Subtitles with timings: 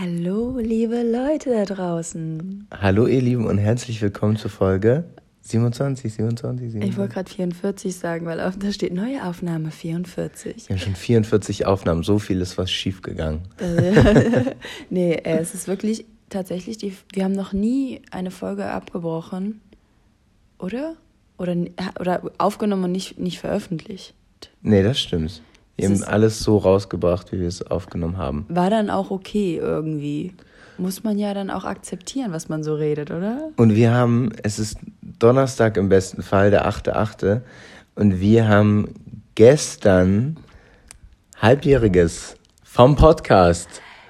[0.00, 2.68] Hallo, liebe Leute da draußen.
[2.72, 5.02] Hallo, ihr Lieben, und herzlich willkommen zur Folge
[5.40, 6.88] 27, 27, 27.
[6.88, 10.68] Ich wollte gerade 44 sagen, weil auf, da steht neue Aufnahme 44.
[10.68, 13.40] Wir haben schon 44 Aufnahmen, so viel ist was schiefgegangen.
[14.90, 19.60] nee, äh, es ist wirklich tatsächlich, die, wir haben noch nie eine Folge abgebrochen,
[20.60, 20.94] oder?
[21.38, 21.56] Oder,
[21.98, 24.14] oder aufgenommen und nicht, nicht veröffentlicht.
[24.62, 25.42] Nee, das stimmt.
[25.78, 28.44] Wir haben alles so rausgebracht, wie wir es aufgenommen haben.
[28.48, 30.34] War dann auch okay irgendwie.
[30.76, 33.50] Muss man ja dann auch akzeptieren, was man so redet, oder?
[33.56, 37.42] Und wir haben, es ist Donnerstag im besten Fall, der 8.8.
[37.94, 38.92] Und wir haben
[39.36, 40.36] gestern
[41.40, 43.68] Halbjähriges vom Podcast.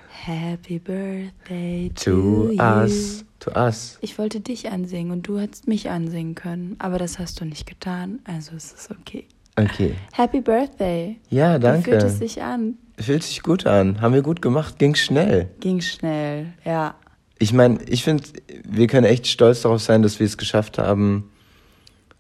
[0.09, 3.25] Happy Birthday to, to us.
[3.41, 3.98] To us.
[4.00, 7.66] Ich wollte dich ansingen und du hättest mich ansingen können, aber das hast du nicht
[7.66, 9.27] getan, also ist es okay.
[9.59, 9.95] Okay.
[10.12, 11.19] Happy Birthday.
[11.30, 11.87] Ja, danke.
[11.87, 12.75] Wie fühlt es sich an?
[12.97, 14.01] Fühlt sich gut an.
[14.01, 14.79] Haben wir gut gemacht.
[14.79, 15.48] Ging schnell.
[15.59, 16.95] Ging schnell, ja.
[17.41, 18.23] Ich meine, ich finde,
[18.65, 21.31] wir können echt stolz darauf sein, dass wir es geschafft haben,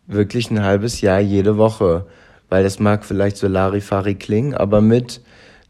[0.06, 2.06] wirklich ein halbes Jahr jede Woche.
[2.48, 5.20] Weil das mag vielleicht so Larifari klingen, aber mit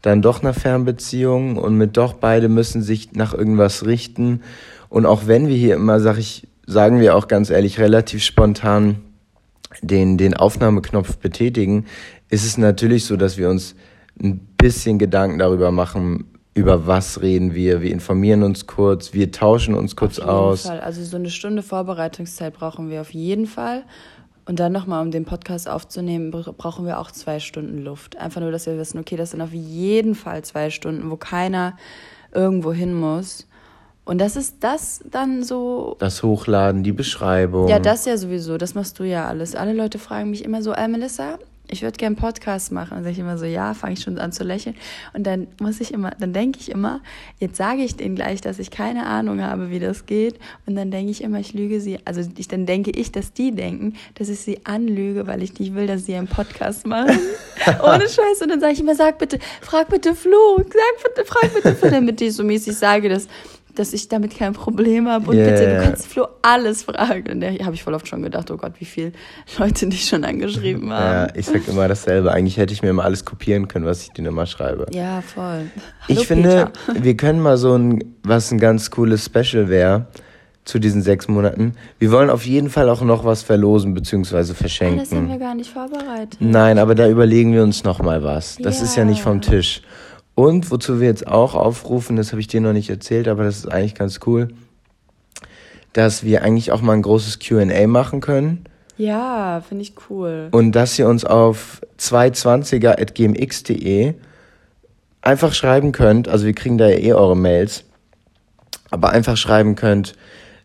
[0.01, 4.41] dann doch einer Fernbeziehung und mit doch beide müssen sich nach irgendwas richten.
[4.87, 9.03] Und auch wenn wir hier immer, sag ich, sagen wir auch ganz ehrlich, relativ spontan
[9.81, 11.85] den, den Aufnahmeknopf betätigen,
[12.29, 13.75] ist es natürlich so, dass wir uns
[14.21, 19.75] ein bisschen Gedanken darüber machen, über was reden wir, wir informieren uns kurz, wir tauschen
[19.75, 20.61] uns kurz auf jeden aus.
[20.63, 20.81] Fall.
[20.81, 23.83] Also so eine Stunde Vorbereitungszeit brauchen wir auf jeden Fall.
[24.45, 28.17] Und dann nochmal, um den Podcast aufzunehmen, brauchen wir auch zwei Stunden Luft.
[28.17, 31.77] Einfach nur, dass wir wissen, okay, das sind auf jeden Fall zwei Stunden, wo keiner
[32.33, 33.47] irgendwo hin muss.
[34.09, 35.95] Und das ist das dann so.
[35.99, 37.67] Das Hochladen, die Beschreibung.
[37.67, 38.57] Ja, das ja sowieso.
[38.57, 39.53] Das machst du ja alles.
[39.53, 42.97] Alle Leute fragen mich immer so, äh, Melissa, ich würde gerne Podcast machen.
[42.97, 44.75] Und sage ich immer so, ja, fange ich schon an zu lächeln.
[45.13, 47.01] Und dann muss ich immer, dann denke ich immer,
[47.37, 50.39] jetzt sage ich denen gleich, dass ich keine Ahnung habe, wie das geht.
[50.65, 51.99] Und dann denke ich immer, ich lüge sie.
[52.05, 55.75] Also ich, dann denke ich, dass die denken, dass ich sie anlüge, weil ich nicht
[55.75, 57.19] will, dass sie einen Podcast machen.
[57.83, 58.41] Ohne Scheiß.
[58.41, 61.91] Und dann sage ich immer, sag bitte, frag bitte Flo, sag bitte, frag bitte Flo,
[61.91, 63.27] damit ich so mäßig sage, dass
[63.75, 65.29] dass ich damit kein Problem habe.
[65.29, 65.49] Und yeah.
[65.49, 67.31] bitte, du kannst Flo alles fragen.
[67.31, 69.11] Und da habe ich voll oft schon gedacht, oh Gott, wie viele
[69.57, 71.29] Leute dich schon angeschrieben haben.
[71.29, 72.31] Ja, ich sag immer dasselbe.
[72.31, 74.87] Eigentlich hätte ich mir immer alles kopieren können, was ich dir immer schreibe.
[74.91, 75.43] Ja, voll.
[76.07, 80.07] Hallo, ich finde, wir können mal so ein, was ein ganz cooles Special wäre
[80.65, 81.73] zu diesen sechs Monaten.
[81.97, 84.53] Wir wollen auf jeden Fall auch noch was verlosen bzw.
[84.53, 84.99] verschenken.
[84.99, 86.37] Ah, das haben wir gar nicht vorbereitet.
[86.39, 88.57] Nein, aber da überlegen wir uns noch mal was.
[88.61, 88.85] Das ja.
[88.85, 89.81] ist ja nicht vom Tisch.
[90.39, 93.57] Und wozu wir jetzt auch aufrufen, das habe ich dir noch nicht erzählt, aber das
[93.57, 94.47] ist eigentlich ganz cool,
[95.91, 98.63] dass wir eigentlich auch mal ein großes QA machen können.
[98.95, 100.47] Ja, finde ich cool.
[100.51, 104.13] Und dass ihr uns auf 220er.gmx.de
[105.21, 107.83] einfach schreiben könnt, also wir kriegen da ja eh eure Mails,
[108.91, 110.13] aber einfach schreiben könnt,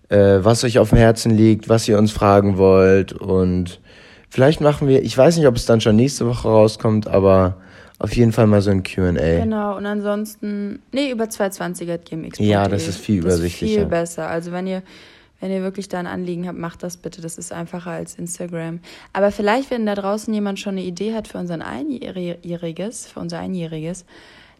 [0.08, 3.80] äh, was euch auf dem Herzen liegt, was ihr uns fragen wollt und
[4.28, 7.56] vielleicht machen wir, ich weiß nicht, ob es dann schon nächste Woche rauskommt, aber
[7.98, 9.12] auf jeden Fall mal so ein QA.
[9.12, 12.38] Genau, und ansonsten, nee, über 220 gmx.
[12.38, 13.84] Ja, das ist viel übersichtlicher.
[13.84, 14.28] Das ist viel besser.
[14.28, 14.82] Also wenn ihr,
[15.40, 17.22] wenn ihr wirklich da ein Anliegen habt, macht das bitte.
[17.22, 18.80] Das ist einfacher als Instagram.
[19.12, 23.38] Aber vielleicht, wenn da draußen jemand schon eine Idee hat für unser Einjähriges, für unser
[23.38, 24.04] Einjähriges,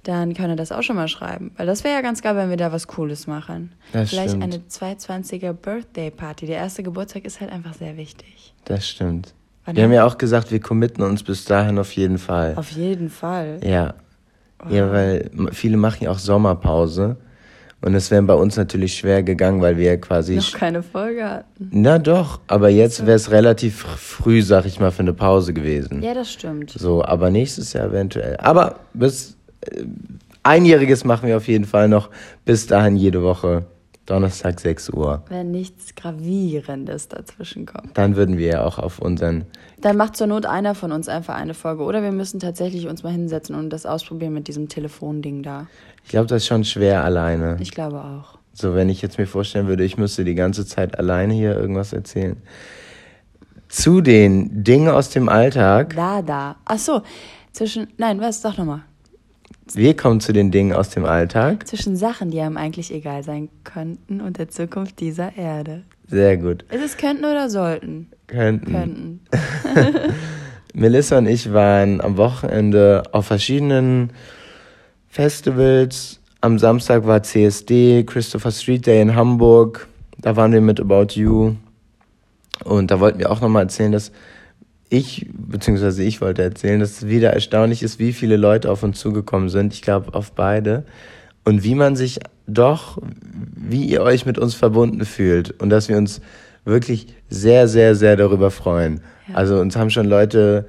[0.04, 1.50] dann kann er das auch schon mal schreiben.
[1.56, 3.72] Weil das wäre ja ganz geil, wenn wir da was Cooles machen.
[3.92, 4.44] Das Vielleicht stimmt.
[4.44, 6.46] eine 220er Birthday Party.
[6.46, 8.54] Der erste Geburtstag ist halt einfach sehr wichtig.
[8.64, 9.34] Das stimmt.
[9.72, 12.54] Wir haben ja auch gesagt, wir committen uns bis dahin auf jeden Fall.
[12.56, 13.60] Auf jeden Fall.
[13.64, 13.94] Ja.
[14.58, 14.72] Wow.
[14.72, 17.16] Ja, weil viele machen ja auch Sommerpause.
[17.80, 20.36] Und es wäre bei uns natürlich schwer gegangen, weil wir quasi.
[20.36, 21.68] Noch keine Folge hatten.
[21.70, 26.02] Na doch, aber jetzt wäre es relativ früh, sag ich mal, für eine Pause gewesen.
[26.02, 26.70] Ja, das stimmt.
[26.70, 28.38] So, aber nächstes Jahr eventuell.
[28.38, 29.84] Aber bis äh,
[30.42, 32.08] Einjähriges machen wir auf jeden Fall noch.
[32.46, 33.66] Bis dahin jede Woche
[34.06, 35.24] Donnerstag 6 Uhr.
[35.28, 37.96] Wenn nichts Gravierendes dazwischen kommt.
[37.96, 39.44] Dann würden wir ja auch auf unseren.
[39.80, 41.84] Dann macht zur Not einer von uns einfach eine Folge.
[41.84, 45.66] Oder wir müssen tatsächlich uns mal hinsetzen und das ausprobieren mit diesem Telefonding da.
[46.04, 47.56] Ich glaube, das ist schon schwer alleine.
[47.60, 48.38] Ich glaube auch.
[48.52, 51.92] So, wenn ich jetzt mir vorstellen würde, ich müsste die ganze Zeit alleine hier irgendwas
[51.92, 52.36] erzählen.
[53.68, 55.94] Zu den Dingen aus dem Alltag.
[55.96, 56.56] Da, da.
[56.64, 57.02] Ach so.
[57.52, 57.88] Zwischen.
[57.96, 58.42] Nein, was?
[58.42, 58.82] Sag nochmal.
[59.72, 61.66] Wir kommen zu den Dingen aus dem Alltag.
[61.66, 65.82] Zwischen Sachen, die einem eigentlich egal sein könnten und der Zukunft dieser Erde.
[66.06, 66.64] Sehr gut.
[66.70, 68.08] Ist es könnten oder sollten?
[68.26, 68.72] Könnten.
[68.72, 69.20] Könnten.
[70.74, 74.10] Melissa und ich waren am Wochenende auf verschiedenen
[75.08, 76.20] Festivals.
[76.40, 79.88] Am Samstag war CSD, Christopher Street Day in Hamburg.
[80.18, 81.54] Da waren wir mit About You.
[82.64, 84.12] Und da wollten wir auch nochmal erzählen, dass
[84.96, 88.98] ich, beziehungsweise ich wollte erzählen, dass es wieder erstaunlich ist, wie viele Leute auf uns
[89.00, 89.74] zugekommen sind.
[89.74, 90.84] Ich glaube, auf beide.
[91.44, 92.98] und wie man sich doch,
[93.54, 96.20] wie ihr euch mit uns verbunden fühlt und dass wir uns
[96.64, 99.00] wirklich sehr, sehr, sehr darüber freuen.
[99.28, 99.34] Ja.
[99.36, 100.66] Also uns haben schon Leute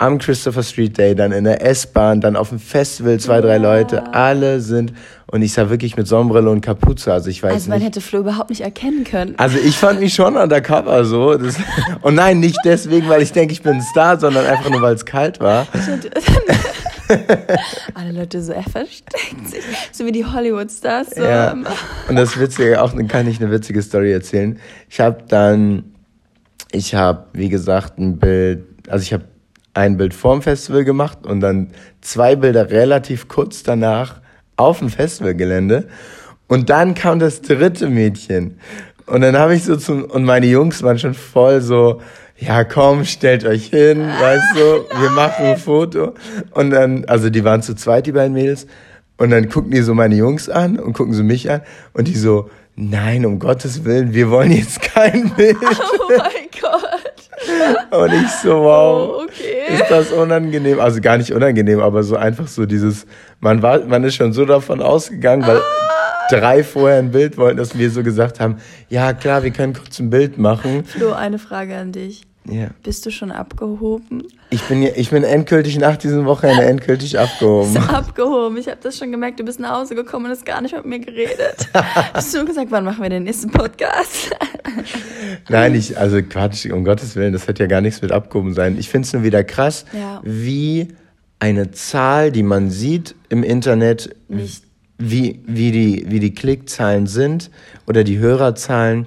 [0.00, 3.62] am Christopher Street Day, dann in der S-Bahn, dann auf dem Festival zwei, drei ja.
[3.62, 4.94] Leute, alle sind
[5.26, 8.20] und ich sah wirklich mit Sonnenbrille und Kapuze, also ich weiß also man hätte Flo
[8.20, 9.34] überhaupt nicht erkennen können.
[9.36, 11.36] Also ich fand mich schon undercover so.
[11.36, 11.56] Das,
[12.02, 14.94] und nein, nicht deswegen, weil ich denke, ich bin ein Star, sondern einfach nur, weil
[14.94, 15.66] es kalt war.
[17.94, 19.62] Alle Leute so, er versteckt sich.
[19.92, 21.10] So wie die Hollywood-Stars.
[21.16, 21.22] So.
[21.22, 21.54] Ja.
[22.08, 24.58] Und das Witzige, auch kann ich eine witzige Story erzählen.
[24.88, 25.92] Ich habe dann,
[26.72, 29.24] ich habe, wie gesagt, ein Bild, also ich habe
[29.74, 31.68] ein Bild vorm Festival gemacht und dann
[32.00, 34.20] zwei Bilder relativ kurz danach
[34.56, 35.88] auf dem Festivalgelände.
[36.48, 38.58] Und dann kam das dritte Mädchen.
[39.06, 42.00] Und dann habe ich so zum, und meine Jungs waren schon voll so,
[42.36, 44.60] ja komm, stellt euch hin, weißt du,
[45.00, 46.14] wir machen ein Foto.
[46.52, 48.66] Und dann, also die waren zu zweit, die beiden Mädels.
[49.16, 51.60] Und dann gucken die so meine Jungs an und gucken so mich an.
[51.92, 55.56] Und die so, nein, um Gottes Willen, wir wollen jetzt kein Bild.
[55.60, 56.99] Oh mein Gott.
[57.90, 59.74] Und ich so, wow, oh, okay.
[59.74, 60.80] ist das unangenehm?
[60.80, 63.06] Also gar nicht unangenehm, aber so einfach so dieses,
[63.40, 66.26] man war, man ist schon so davon ausgegangen, weil ah.
[66.30, 68.56] drei vorher ein Bild wollten, dass wir so gesagt haben,
[68.88, 70.84] ja klar, wir können kurz ein Bild machen.
[70.84, 72.29] Flo, eine Frage an dich.
[72.48, 72.68] Ja.
[72.82, 74.24] Bist du schon abgehoben?
[74.48, 77.74] Ich bin, ich bin endgültig nach diesem Wochenende endgültig abgehoben.
[77.74, 78.56] Bist abgehoben.
[78.56, 79.38] Ich habe das schon gemerkt.
[79.38, 81.68] Du bist nach Hause gekommen und hast gar nicht mit mir geredet.
[82.14, 84.30] Hast du nur gesagt, wann machen wir den nächsten Podcast?
[85.48, 88.78] Nein, ich, also Quatsch, um Gottes Willen, das hat ja gar nichts mit abgehoben sein.
[88.78, 90.20] Ich finde es nur wieder krass, ja.
[90.24, 90.88] wie
[91.38, 94.64] eine Zahl, die man sieht im Internet, nicht.
[94.98, 97.50] wie, wie, die, wie die Klickzahlen sind
[97.86, 99.06] oder die Hörerzahlen,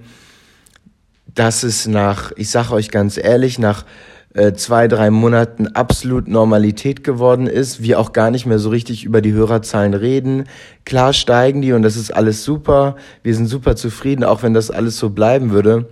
[1.36, 3.86] dass es nach, ich sage euch ganz ehrlich, nach
[4.34, 9.04] äh, zwei, drei Monaten absolut Normalität geworden ist, wir auch gar nicht mehr so richtig
[9.04, 10.46] über die Hörerzahlen reden.
[10.86, 14.72] Klar steigen die und das ist alles super, wir sind super zufrieden, auch wenn das
[14.72, 15.88] alles so bleiben würde.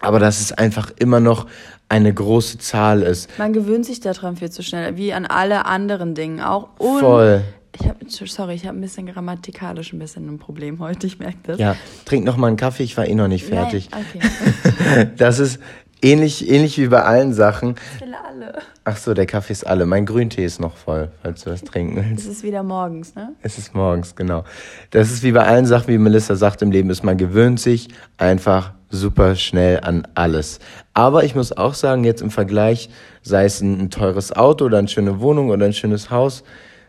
[0.00, 1.46] Aber dass es einfach immer noch
[1.88, 3.30] eine große Zahl ist.
[3.38, 6.68] Man gewöhnt sich daran viel zu schnell, wie an alle anderen Dinge auch.
[6.78, 7.42] Und Voll.
[7.78, 11.38] Ich habe, sorry, ich habe ein bisschen grammatikalisch ein bisschen ein Problem heute, ich merke
[11.42, 11.58] das.
[11.58, 13.90] Ja, trink noch mal einen Kaffee, ich war eh noch nicht fertig.
[13.90, 15.08] Nein, okay.
[15.16, 15.60] das ist
[16.02, 17.74] ähnlich, ähnlich wie bei allen Sachen.
[17.96, 18.06] Ich
[18.36, 18.54] alle.
[18.84, 19.86] Ach so, der Kaffee ist alle.
[19.86, 22.26] Mein Grüntee ist noch voll, falls du was trinken willst.
[22.26, 23.32] Es ist wieder morgens, ne?
[23.42, 24.44] Es ist morgens, genau.
[24.90, 27.88] Das ist wie bei allen Sachen, wie Melissa sagt im Leben, ist man gewöhnt sich
[28.18, 30.60] einfach super schnell an alles.
[30.94, 32.88] Aber ich muss auch sagen, jetzt im Vergleich,
[33.22, 36.44] sei es ein, ein teures Auto oder eine schöne Wohnung oder ein schönes Haus,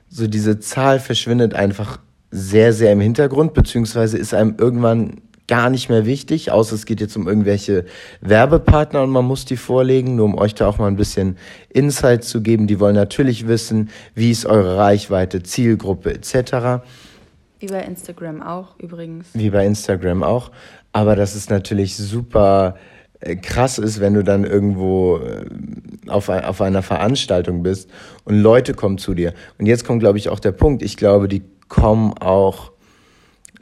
[0.10, 2.00] so diese Zahl verschwindet einfach
[2.32, 7.00] sehr, sehr im Hintergrund, beziehungsweise ist einem irgendwann gar nicht mehr wichtig, außer es geht
[7.00, 7.86] jetzt um irgendwelche
[8.22, 11.38] Werbepartner und man muss die vorlegen, nur um euch da auch mal ein bisschen
[11.70, 12.68] Insight zu geben.
[12.68, 16.84] Die wollen natürlich wissen, wie ist eure Reichweite, Zielgruppe etc.
[17.60, 19.28] Wie bei Instagram auch übrigens.
[19.34, 20.52] Wie bei Instagram auch.
[20.92, 22.76] Aber das ist natürlich super
[23.42, 25.46] krass ist, wenn du dann irgendwo äh,
[26.08, 27.90] auf, auf einer Veranstaltung bist
[28.26, 29.34] und Leute kommen zu dir.
[29.58, 30.84] Und jetzt kommt, glaube ich, auch der Punkt.
[30.84, 32.72] Ich glaube, die kommen auch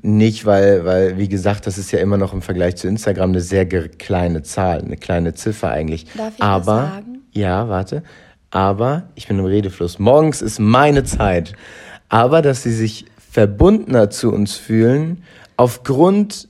[0.01, 3.41] nicht, weil, weil, wie gesagt, das ist ja immer noch im Vergleich zu Instagram eine
[3.41, 6.05] sehr kleine Zahl, eine kleine Ziffer eigentlich.
[6.15, 7.21] Darf ich Aber, das sagen?
[7.31, 8.03] Ja, warte.
[8.51, 9.99] Aber, ich bin im Redefluss.
[9.99, 11.53] Morgens ist meine Zeit.
[12.07, 15.23] Aber, dass sie sich verbundener zu uns fühlen,
[15.57, 16.50] aufgrund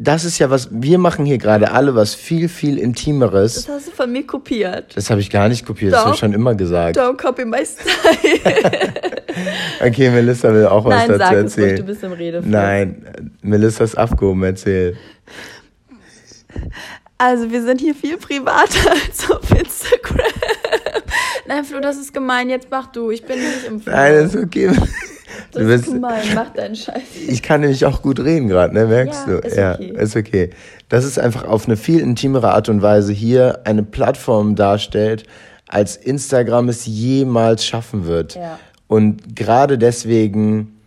[0.00, 3.54] das ist ja was, wir machen hier gerade alle was viel, viel Intimeres.
[3.54, 4.96] Das hast du von mir kopiert.
[4.96, 5.98] Das habe ich gar nicht kopiert, Doch.
[5.98, 6.96] das habe ich schon immer gesagt.
[6.96, 8.94] Don't copy my style.
[9.84, 11.46] okay, Melissa will auch was Nein, dazu sag erzählen.
[11.46, 12.52] Es ruhig, du bist im Redefluss.
[12.52, 14.96] Nein, Melissa ist abgehoben, erzähl.
[17.18, 20.26] Also wir sind hier viel privater als auf Instagram.
[21.48, 22.48] Nein, Flo, das ist gemein.
[22.50, 23.10] Jetzt mach du.
[23.10, 23.92] Ich bin nicht im Flow.
[23.92, 24.70] Nein, das ist okay.
[25.52, 27.02] Das du ist gemein, mach deinen Scheiß.
[27.28, 28.86] Ich kann nämlich auch gut reden gerade, ne?
[28.86, 29.38] Merkst ja, du?
[29.46, 29.94] Ist ja, okay.
[29.96, 30.50] ist okay.
[30.88, 35.24] Das ist einfach auf eine viel intimere Art und Weise hier eine Plattform darstellt,
[35.66, 38.34] als Instagram es jemals schaffen wird.
[38.36, 38.58] Ja.
[38.86, 40.78] Und gerade deswegen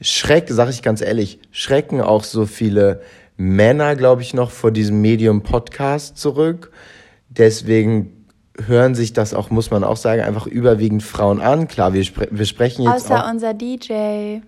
[0.00, 3.00] schreck, sag ich ganz ehrlich, schrecken auch so viele
[3.36, 6.70] Männer, glaube ich, noch vor diesem Medium Podcast zurück.
[7.28, 8.17] Deswegen
[8.66, 11.68] hören sich das auch, muss man auch sagen, einfach überwiegend Frauen an.
[11.68, 14.40] Klar, wir, spre wir sprechen jetzt Außer auch unser DJ.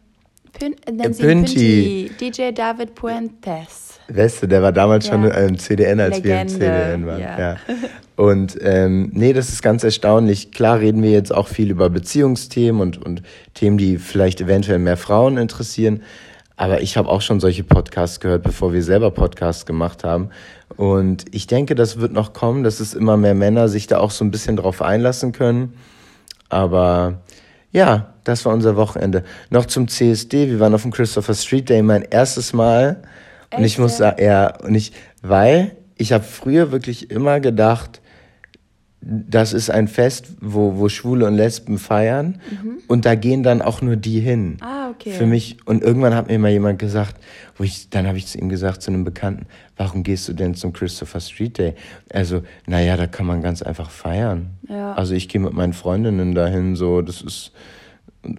[0.52, 2.10] Pün äh, Pünti.
[2.20, 3.90] DJ David Puentes.
[4.40, 5.12] Du, der war damals ja.
[5.12, 6.30] schon im CDN, als Legende.
[6.30, 7.20] wir im CDN waren.
[7.20, 7.38] Ja.
[7.38, 7.56] ja.
[8.16, 10.50] Und ähm, nee, das ist ganz erstaunlich.
[10.50, 13.22] Klar reden wir jetzt auch viel über Beziehungsthemen und, und
[13.54, 16.02] Themen, die vielleicht eventuell mehr Frauen interessieren.
[16.60, 20.28] Aber ich habe auch schon solche Podcasts gehört, bevor wir selber Podcasts gemacht haben.
[20.76, 24.10] Und ich denke, das wird noch kommen, dass es immer mehr Männer sich da auch
[24.10, 25.72] so ein bisschen drauf einlassen können.
[26.50, 27.22] Aber
[27.72, 29.24] ja, das war unser Wochenende.
[29.48, 33.04] Noch zum CSD, wir waren auf dem Christopher Street Day, mein erstes Mal.
[33.56, 37.99] Und ich muss sagen, ja, und ich, weil ich habe früher wirklich immer gedacht,
[39.02, 42.78] das ist ein Fest, wo, wo Schwule und Lesben feiern mhm.
[42.86, 44.58] und da gehen dann auch nur die hin.
[44.60, 45.12] Ah, okay.
[45.12, 45.56] Für mich.
[45.64, 47.16] Und irgendwann hat mir mal jemand gesagt,
[47.56, 50.54] wo ich, dann habe ich zu ihm gesagt, zu einem Bekannten, warum gehst du denn
[50.54, 51.74] zum Christopher Street Day?
[52.12, 54.50] Also, naja, da kann man ganz einfach feiern.
[54.68, 54.92] Ja.
[54.92, 57.52] Also ich gehe mit meinen Freundinnen dahin, so, das ist,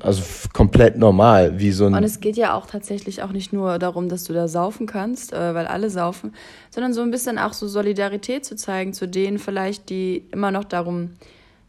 [0.01, 0.23] also
[0.53, 1.93] komplett normal, wie so ein.
[1.95, 5.33] Und es geht ja auch tatsächlich auch nicht nur darum, dass du da saufen kannst,
[5.33, 6.33] äh, weil alle saufen,
[6.69, 10.65] sondern so ein bisschen auch so Solidarität zu zeigen zu denen vielleicht, die immer noch
[10.65, 11.11] darum,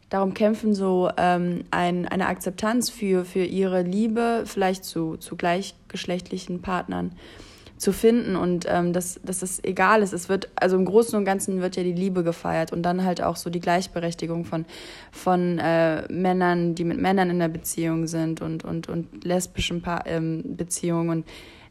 [0.09, 6.61] darum kämpfen, so ähm, ein, eine Akzeptanz für, für ihre Liebe, vielleicht zu, zu gleichgeschlechtlichen
[6.61, 7.13] Partnern
[7.83, 10.13] zu finden und ähm, dass, dass es egal ist.
[10.13, 13.21] Es wird, also im Großen und Ganzen wird ja die Liebe gefeiert und dann halt
[13.21, 14.65] auch so die Gleichberechtigung von,
[15.11, 20.01] von äh, Männern, die mit Männern in der Beziehung sind und, und, und lesbischen pa
[20.05, 21.09] ähm, Beziehungen.
[21.09, 21.25] Und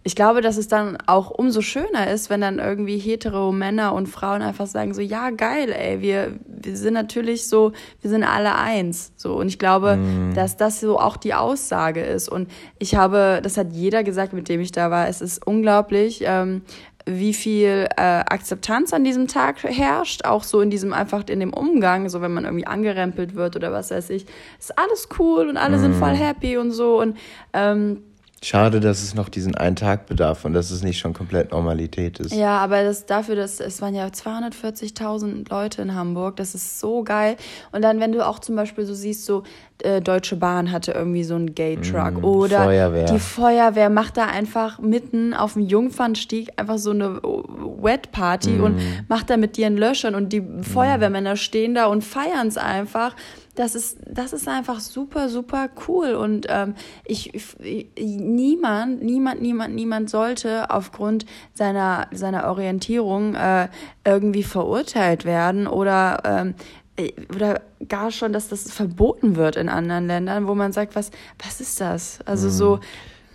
[0.05, 4.09] ich glaube, dass es dann auch umso schöner ist, wenn dann irgendwie hetero Männer und
[4.09, 8.57] Frauen einfach sagen so, ja, geil, ey, wir, wir sind natürlich so, wir sind alle
[8.57, 9.13] eins.
[9.17, 9.35] So.
[9.37, 10.35] Und ich glaube, mm.
[10.35, 12.29] dass das so auch die Aussage ist.
[12.29, 16.23] Und ich habe, das hat jeder gesagt, mit dem ich da war, es ist unglaublich,
[16.27, 16.63] ähm,
[17.07, 21.53] wie viel äh, Akzeptanz an diesem Tag herrscht, auch so in diesem einfach in dem
[21.53, 24.27] Umgang, so wenn man irgendwie angerempelt wird oder was weiß ich,
[24.59, 25.81] ist alles cool und alle mm.
[25.81, 27.17] sind voll happy und so und
[27.53, 28.03] ähm,
[28.45, 32.19] Schade, dass es noch diesen einen Tag bedarf und dass es nicht schon komplett Normalität
[32.19, 32.35] ist.
[32.35, 37.05] Ja, aber das dafür, dass es waren ja 240.000 Leute in Hamburg, das ist so
[37.05, 37.37] geil.
[37.71, 39.45] Und dann, wenn du auch zum Beispiel so siehst, so
[39.83, 43.05] äh, Deutsche Bahn hatte irgendwie so einen Gay-Truck mm, oder Feuerwehr.
[43.05, 48.65] die Feuerwehr macht da einfach mitten auf dem Jungfernstieg einfach so eine Wet-Party mm.
[48.65, 50.65] und macht da mit dir einen Löschern und die mm.
[50.65, 53.15] Feuerwehrmänner stehen da und feiern es einfach
[53.55, 56.15] das ist, das ist einfach super, super cool.
[56.15, 63.69] Und ähm, ich, ich, niemand, niemand, niemand, niemand sollte aufgrund seiner, seiner Orientierung äh,
[64.07, 66.55] irgendwie verurteilt werden oder ähm,
[66.97, 71.11] äh, oder gar schon, dass das verboten wird in anderen Ländern, wo man sagt, was,
[71.43, 72.21] was ist das?
[72.25, 72.53] Also mhm.
[72.53, 72.81] so.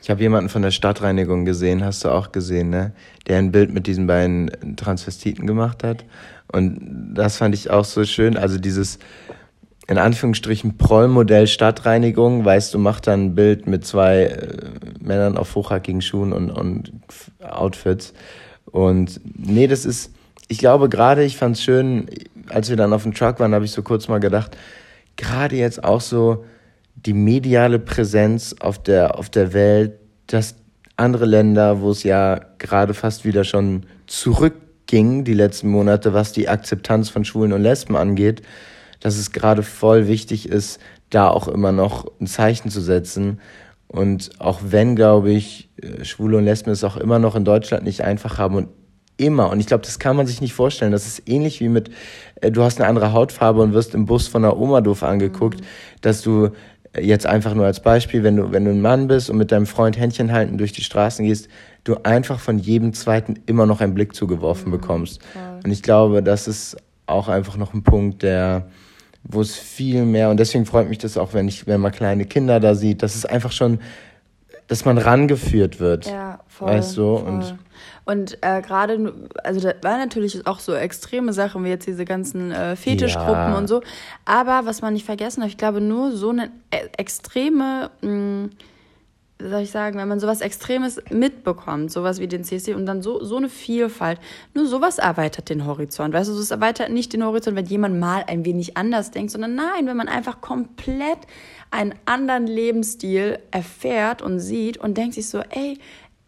[0.02, 2.94] Ich habe jemanden von der Stadtreinigung gesehen, hast du auch gesehen, ne?
[3.28, 6.06] Der ein Bild mit diesen beiden Transvestiten gemacht hat.
[6.50, 8.38] Und das fand ich auch so schön.
[8.38, 9.00] Also dieses,
[9.88, 14.58] in Anführungsstrichen Prollmodell Stadtreinigung, weißt du, macht dann ein Bild mit zwei äh,
[15.00, 16.92] Männern auf hochhackigen Schuhen und, und
[17.42, 18.14] Outfits.
[18.66, 20.12] Und nee, das ist,
[20.50, 22.08] ich glaube gerade, ich fand es schön,
[22.50, 24.58] als wir dann auf dem Truck waren, habe ich so kurz mal gedacht,
[25.16, 26.44] gerade jetzt auch so
[26.96, 29.94] die mediale Präsenz auf der, auf der Welt,
[30.28, 30.56] dass
[30.98, 36.50] andere Länder, wo es ja gerade fast wieder schon zurückging, die letzten Monate, was die
[36.50, 38.42] Akzeptanz von Schwulen und Lesben angeht,
[39.00, 43.40] dass es gerade voll wichtig ist, da auch immer noch ein Zeichen zu setzen.
[43.88, 47.84] Und auch wenn, glaube ich, äh, Schwule und Lesben es auch immer noch in Deutschland
[47.84, 48.70] nicht einfach haben und
[49.16, 51.90] immer, und ich glaube, das kann man sich nicht vorstellen, das ist ähnlich wie mit,
[52.42, 55.62] äh, du hast eine andere Hautfarbe und wirst im Bus von der Oma doof angeguckt,
[55.62, 55.66] mhm.
[56.02, 56.50] dass du
[56.94, 59.52] äh, jetzt einfach nur als Beispiel, wenn du, wenn du ein Mann bist und mit
[59.52, 61.48] deinem Freund Händchen halten durch die Straßen gehst,
[61.86, 64.72] du einfach von jedem Zweiten immer noch einen Blick zugeworfen mhm.
[64.72, 65.24] bekommst.
[65.24, 65.42] Voll.
[65.64, 68.68] Und ich glaube, das ist auch einfach noch ein Punkt, der,
[69.30, 72.26] wo es viel mehr, und deswegen freut mich das auch, wenn ich, wenn man kleine
[72.26, 73.80] Kinder da sieht, dass es einfach schon,
[74.68, 76.06] dass man rangeführt wird.
[76.06, 76.70] Ja, voll.
[76.70, 77.18] Weißt du?
[77.18, 77.28] Voll.
[77.28, 77.58] Und,
[78.06, 82.52] und äh, gerade, also da war natürlich auch so extreme Sachen wie jetzt diese ganzen
[82.52, 83.58] äh, Fetischgruppen ja.
[83.58, 83.82] und so.
[84.26, 88.50] Aber was man nicht vergessen darf, ich glaube, nur so eine äh, extreme mh, mm,
[89.40, 93.24] soll ich sagen, wenn man sowas Extremes mitbekommt, sowas wie den CSD und dann so,
[93.24, 94.20] so eine Vielfalt,
[94.54, 96.14] nur sowas erweitert den Horizont.
[96.14, 99.56] Weißt du, es erweitert nicht den Horizont, wenn jemand mal ein wenig anders denkt, sondern
[99.56, 101.20] nein, wenn man einfach komplett
[101.70, 105.78] einen anderen Lebensstil erfährt und sieht und denkt sich so, ey,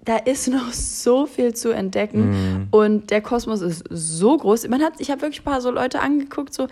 [0.04, 2.68] da ist noch so viel zu entdecken mm.
[2.72, 4.68] und der Kosmos ist so groß.
[4.68, 6.68] Man hat, ich habe wirklich ein paar so Leute angeguckt, so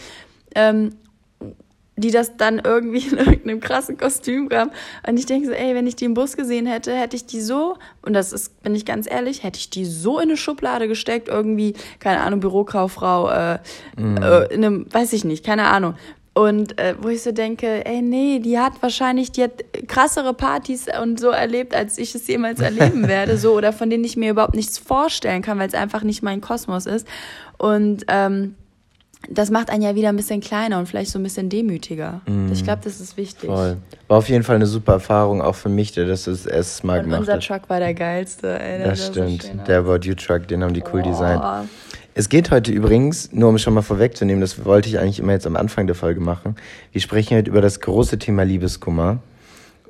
[0.54, 0.92] ähm,
[1.98, 4.72] die das dann irgendwie in irgendeinem krassen Kostüm kam.
[5.06, 7.42] Und ich denke so, ey, wenn ich die im Bus gesehen hätte, hätte ich die
[7.42, 10.88] so, und das ist, bin ich ganz ehrlich, hätte ich die so in eine Schublade
[10.88, 13.60] gesteckt, irgendwie, keine Ahnung, Bürokauffrau, äh,
[13.98, 14.18] mm.
[14.18, 15.96] äh, in einem, weiß ich nicht, keine Ahnung.
[16.36, 19.54] Und äh, wo ich so denke, ey, nee, die hat wahrscheinlich, die hat
[19.88, 24.04] krassere Partys und so erlebt, als ich es jemals erleben werde, so, oder von denen
[24.04, 27.08] ich mir überhaupt nichts vorstellen kann, weil es einfach nicht mein Kosmos ist.
[27.58, 28.54] Und ähm,
[29.30, 32.22] das macht einen ja wieder ein bisschen kleiner und vielleicht so ein bisschen demütiger.
[32.28, 32.52] Mm.
[32.52, 33.50] Ich glaube, das ist wichtig.
[33.50, 33.78] Voll.
[34.08, 37.00] War auf jeden Fall eine super Erfahrung, auch für mich, der das das erste Mal
[37.00, 37.38] und gemacht unser hat.
[37.40, 38.60] Unser Truck war der geilste.
[38.60, 39.44] Ey, der das stimmt.
[39.44, 41.10] So der About You Truck, den haben die cool oh.
[41.10, 41.70] designt.
[42.14, 45.34] Es geht heute übrigens, nur um es schon mal vorwegzunehmen, das wollte ich eigentlich immer
[45.34, 46.56] jetzt am Anfang der Folge machen.
[46.92, 49.20] Wir sprechen heute über das große Thema Liebeskummer.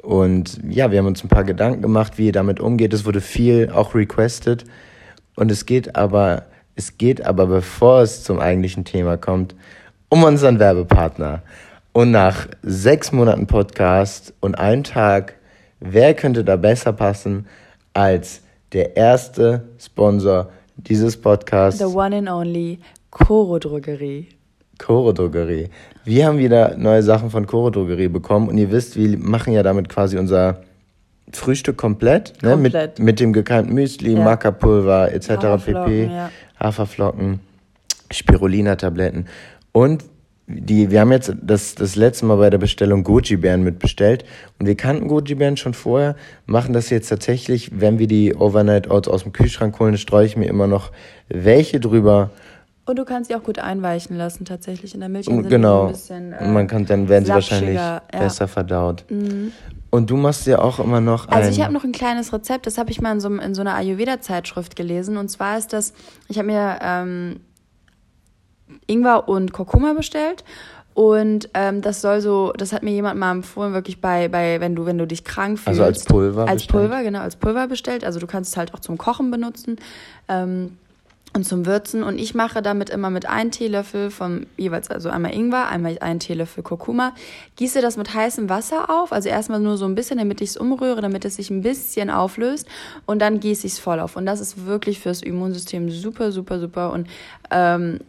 [0.04, 2.94] Und ja, wir haben uns ein paar Gedanken gemacht, wie ihr damit umgeht.
[2.94, 4.66] Es wurde viel auch requested.
[5.36, 9.56] Und es geht aber, es geht aber, bevor es zum eigentlichen Thema kommt,
[10.10, 11.42] um unseren Werbepartner.
[11.92, 15.34] Und nach sechs Monaten Podcast und einem Tag,
[15.80, 17.48] wer könnte da besser passen
[17.94, 18.42] als
[18.74, 21.80] der erste Sponsor dieses Podcasts?
[21.80, 22.80] The one and only
[23.10, 24.30] Coro Drogerie.
[24.78, 25.70] Coro Drogerie.
[26.06, 29.64] Wir haben wieder neue Sachen von Coro Drogerie bekommen und ihr wisst, wir machen ja
[29.64, 30.62] damit quasi unser
[31.34, 32.52] Frühstück komplett, ne?
[32.52, 33.00] Komplett.
[33.00, 34.24] Mit, mit dem gekeimten Müsli, Ja.
[34.24, 35.30] Macapulver etc.
[35.30, 36.06] Haferflocken, pp.
[36.06, 36.30] ja.
[36.60, 37.40] Haferflocken,
[38.12, 39.28] Spirulina-Tabletten
[39.72, 40.06] und
[40.50, 44.24] die, wir haben jetzt das, das letzte Mal bei der Bestellung Goji-Bären mitbestellt
[44.60, 46.16] und wir kannten Goji-Bären schon vorher,
[46.46, 50.38] machen das jetzt tatsächlich, wenn wir die Overnight Oats aus dem Kühlschrank holen, streue ich
[50.38, 50.92] mir immer noch
[51.28, 52.32] welche drüber
[52.86, 55.26] Und du kannst sie auch gut einweichen lassen, tatsächlich in der Milch.
[55.26, 55.88] Genau.
[55.88, 58.02] Ein bisschen, äh, man kann, dann werden sie wahrscheinlich ja.
[58.10, 59.04] besser verdaut.
[59.90, 61.34] Und du machst ja auch immer noch ein.
[61.34, 63.62] Also ich habe noch ein kleines Rezept, das habe ich mal in so, in so
[63.62, 65.18] einer Ayurveda-Zeitschrift gelesen.
[65.18, 65.94] Und zwar ist das,
[66.28, 67.40] ich habe mir ähm,
[68.86, 70.44] Ingwer und Kurkuma bestellt.
[70.94, 74.76] Und ähm, das soll so, das hat mir jemand mal empfohlen, wirklich bei, bei, wenn
[74.76, 75.68] du, wenn du dich krank fühlst.
[75.80, 76.90] Also als Pulver Als bestellt?
[76.90, 78.04] Pulver, genau, als Pulver bestellt.
[78.04, 79.76] Also du kannst es halt auch zum Kochen benutzen.
[80.28, 80.78] Ähm,
[81.38, 82.04] und zum Würzen.
[82.04, 86.20] Und ich mache damit immer mit einem Teelöffel vom jeweils, also einmal Ingwer, einmal einen
[86.20, 87.14] Teelöffel Kurkuma.
[87.56, 90.58] Gieße das mit heißem Wasser auf, also erstmal nur so ein bisschen, damit ich es
[90.58, 92.68] umrühre, damit es sich ein bisschen auflöst.
[93.06, 94.18] Und dann gieße ich es voll auf.
[94.18, 96.92] Und das ist wirklich fürs Immunsystem super, super, super.
[96.92, 97.08] Und
[97.52, 98.00] ähm,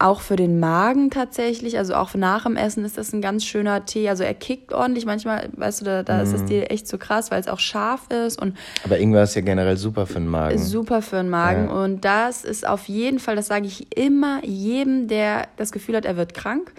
[0.00, 3.84] auch für den Magen tatsächlich, also auch nach dem Essen ist das ein ganz schöner
[3.84, 4.08] Tee.
[4.08, 5.04] Also er kickt ordentlich.
[5.04, 8.08] Manchmal, weißt du, da, da ist das Tee echt so krass, weil es auch scharf
[8.10, 10.58] ist und Aber Ingwer ist ja generell super für den Magen.
[10.58, 11.66] super für den Magen.
[11.66, 11.82] Ja.
[11.84, 16.06] Und das ist auf jeden Fall, das sage ich immer jedem, der das Gefühl hat,
[16.06, 16.72] er wird krank.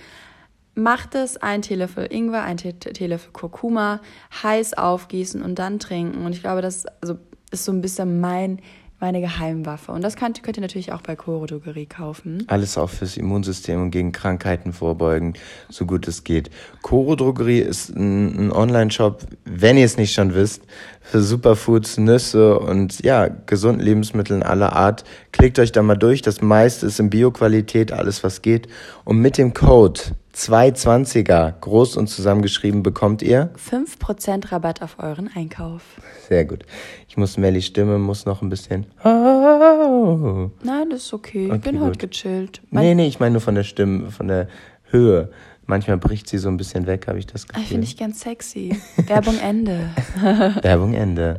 [0.73, 3.99] Macht es, ein Teelöffel Ingwer, ein Tee- Teelöffel Kurkuma,
[4.41, 6.25] heiß aufgießen und dann trinken.
[6.25, 7.17] Und ich glaube, das also,
[7.51, 8.59] ist so ein bisschen mein,
[9.01, 9.91] meine Geheimwaffe.
[9.91, 12.43] Und das könnt, könnt ihr natürlich auch bei Coro Drogerie kaufen.
[12.47, 15.33] Alles auch fürs Immunsystem und gegen Krankheiten vorbeugen,
[15.69, 16.51] so gut es geht.
[16.81, 20.63] Coro Drogerie ist ein, ein Online-Shop, wenn ihr es nicht schon wisst,
[21.01, 25.03] für Superfoods, Nüsse und ja, gesunden Lebensmitteln aller Art.
[25.31, 26.21] Klickt euch da mal durch.
[26.21, 28.67] Das meiste ist in Bioqualität, alles was geht.
[29.03, 29.99] Und mit dem Code
[30.35, 35.81] 220er, groß und zusammengeschrieben, bekommt ihr 5% Rabatt auf euren Einkauf.
[36.27, 36.63] Sehr gut.
[37.07, 38.85] Ich muss Melly Stimme, muss noch ein bisschen.
[39.03, 40.49] Oh.
[40.63, 41.45] Nein, das ist okay.
[41.45, 42.11] Ich Okay, bin heute gut.
[42.11, 42.61] gechillt.
[42.71, 44.47] Nee, nee, ich meine nur von der Stimme, von der
[44.89, 45.31] Höhe.
[45.65, 47.65] Manchmal bricht sie so ein bisschen weg, habe ich das Ah, Gefühl.
[47.67, 48.75] Finde ich ganz sexy.
[49.07, 49.89] Werbung Ende.
[50.61, 51.37] Werbung Ende.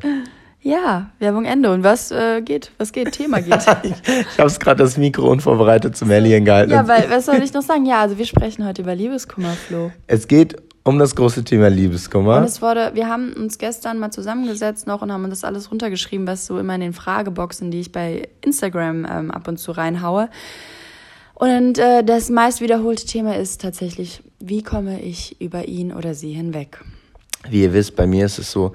[0.63, 1.73] Ja, Werbung Ende.
[1.73, 2.71] Und was äh, geht?
[2.79, 3.13] Was geht?
[3.13, 3.53] Thema geht.
[3.83, 6.73] Ich, ich habe es gerade das Mikro unvorbereitet zu Melly hingehalten.
[6.73, 7.85] ja, weil, was soll ich noch sagen?
[7.85, 9.91] Ja, also wir sprechen heute über Liebeskummer, Flo.
[10.07, 12.43] es geht um das große Thema Und Liebeskummer.
[12.43, 16.47] es wurde, wir haben uns gestern mal zusammengesetzt noch und haben das alles runtergeschrieben, was
[16.47, 20.29] so immer in den Frageboxen, die ich bei Instagram ähm, ab und zu reinhaue.
[21.35, 26.33] Und äh, das meist wiederholte Thema ist tatsächlich, wie komme ich über ihn oder sie
[26.33, 26.81] hinweg?
[27.49, 28.73] Wie ihr wisst, bei mir ist es so,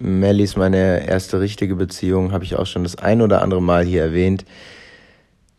[0.00, 3.84] Melly ist meine erste richtige Beziehung, habe ich auch schon das ein oder andere Mal
[3.84, 4.44] hier erwähnt.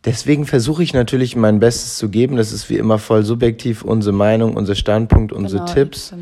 [0.06, 2.36] Deswegen versuche ich natürlich mein Bestes zu geben.
[2.36, 6.14] Das ist wie immer voll subjektiv, unsere Meinung, unser Standpunkt, unsere Genau, Tipps.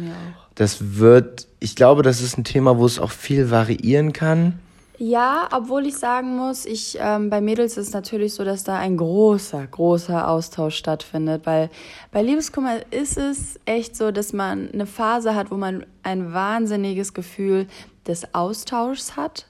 [0.55, 4.59] Das wird, ich glaube, das ist ein Thema, wo es auch viel variieren kann.
[5.03, 8.77] Ja, obwohl ich sagen muss, ich ähm, bei Mädels ist es natürlich so, dass da
[8.77, 11.71] ein großer, großer Austausch stattfindet, weil
[12.11, 17.15] bei Liebeskummer ist es echt so, dass man eine Phase hat, wo man ein wahnsinniges
[17.15, 17.65] Gefühl
[18.05, 19.47] des Austauschs hat.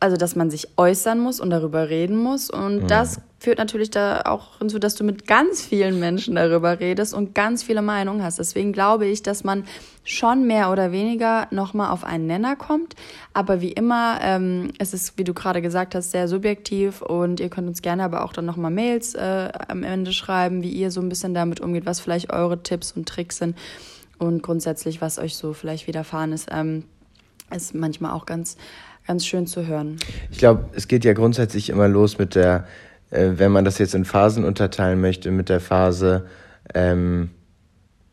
[0.00, 2.50] Also, dass man sich äußern muss und darüber reden muss.
[2.50, 7.14] Und das führt natürlich da auch hinzu, dass du mit ganz vielen Menschen darüber redest
[7.14, 8.40] und ganz viele Meinungen hast.
[8.40, 9.64] Deswegen glaube ich, dass man
[10.08, 12.94] schon mehr oder weniger nochmal auf einen Nenner kommt.
[13.34, 17.50] Aber wie immer, ähm, es ist, wie du gerade gesagt hast, sehr subjektiv und ihr
[17.50, 21.02] könnt uns gerne aber auch dann nochmal Mails äh, am Ende schreiben, wie ihr so
[21.02, 23.54] ein bisschen damit umgeht, was vielleicht eure Tipps und Tricks sind
[24.16, 26.48] und grundsätzlich, was euch so vielleicht widerfahren ist.
[26.50, 26.84] Ähm,
[27.54, 28.56] ist manchmal auch ganz,
[29.06, 29.98] ganz schön zu hören.
[30.30, 32.66] Ich glaube, es geht ja grundsätzlich immer los mit der,
[33.10, 36.26] äh, wenn man das jetzt in Phasen unterteilen möchte, mit der Phase,
[36.74, 37.28] ähm,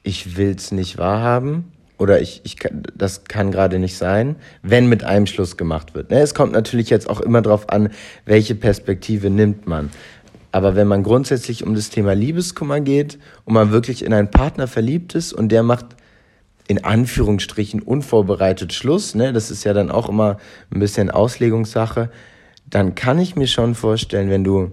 [0.04, 5.04] ich will's nicht wahrhaben oder ich, ich kann, das kann gerade nicht sein, wenn mit
[5.04, 6.12] einem Schluss gemacht wird.
[6.12, 6.20] Ne?
[6.20, 7.90] Es kommt natürlich jetzt auch immer darauf an,
[8.26, 9.92] welche Perspektive nimmt man.
[10.52, 14.68] Aber wenn man grundsätzlich um das Thema Liebeskummer geht und man wirklich in einen Partner
[14.68, 15.86] verliebt ist und der macht
[16.68, 20.38] in Anführungsstrichen unvorbereitet Schluss, ne, das ist ja dann auch immer
[20.72, 22.10] ein bisschen Auslegungssache,
[22.70, 24.72] dann kann ich mir schon vorstellen, wenn du,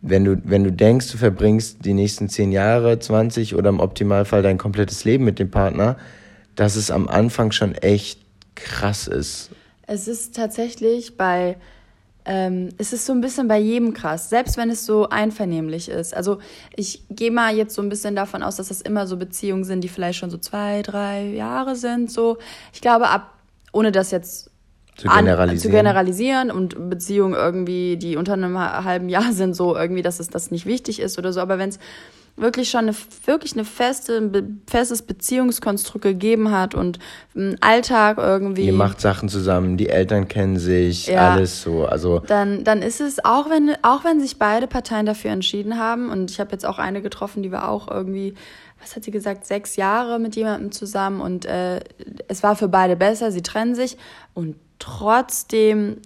[0.00, 4.42] wenn du, wenn du denkst, du verbringst die nächsten zehn Jahre, 20 oder im Optimalfall
[4.42, 5.96] dein komplettes Leben mit dem Partner,
[6.58, 8.18] dass es am Anfang schon echt
[8.56, 9.50] krass ist.
[9.86, 11.56] Es ist tatsächlich bei,
[12.24, 16.16] ähm, es ist so ein bisschen bei jedem krass, selbst wenn es so einvernehmlich ist.
[16.16, 16.38] Also
[16.74, 19.82] ich gehe mal jetzt so ein bisschen davon aus, dass das immer so Beziehungen sind,
[19.82, 22.10] die vielleicht schon so zwei, drei Jahre sind.
[22.10, 22.38] So,
[22.72, 23.34] ich glaube ab,
[23.72, 24.50] ohne das jetzt
[24.96, 25.50] zu generalisieren.
[25.50, 30.18] An, zu generalisieren und Beziehungen irgendwie, die unter einem halben Jahr sind, so irgendwie, dass
[30.18, 31.40] es das nicht wichtig ist oder so.
[31.40, 31.78] Aber wenn es
[32.40, 36.98] wirklich schon eine, wirklich eine feste, ein festes Beziehungskonstrukt gegeben hat und
[37.34, 38.66] einen Alltag irgendwie.
[38.66, 41.86] Ihr macht Sachen zusammen, die Eltern kennen sich, ja, alles so.
[41.86, 46.10] Also dann, dann ist es, auch wenn, auch wenn sich beide Parteien dafür entschieden haben,
[46.10, 48.34] und ich habe jetzt auch eine getroffen, die war auch irgendwie,
[48.80, 51.80] was hat sie gesagt, sechs Jahre mit jemandem zusammen und äh,
[52.28, 53.96] es war für beide besser, sie trennen sich
[54.34, 55.96] und trotzdem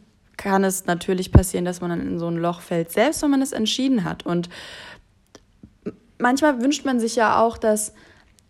[0.43, 3.43] kann es natürlich passieren, dass man dann in so ein Loch fällt, selbst wenn man
[3.43, 4.27] es entschieden hat.
[4.27, 4.49] Und
[6.23, 7.93] manchmal wünscht man sich ja auch, dass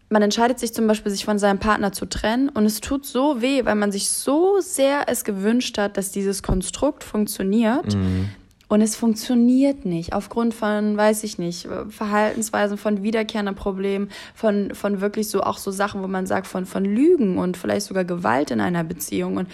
[0.08, 3.40] man entscheidet sich zum Beispiel, sich von seinem Partner zu trennen und es tut so
[3.40, 7.94] weh, weil man sich so sehr es gewünscht hat, dass dieses Konstrukt funktioniert.
[7.94, 8.28] Mhm.
[8.68, 15.02] Und es funktioniert nicht aufgrund von, weiß ich nicht, Verhaltensweisen, von wiederkehrenden Problemen, von, von
[15.02, 18.50] wirklich so auch so Sachen, wo man sagt, von, von Lügen und vielleicht sogar Gewalt
[18.50, 19.48] in einer Beziehung und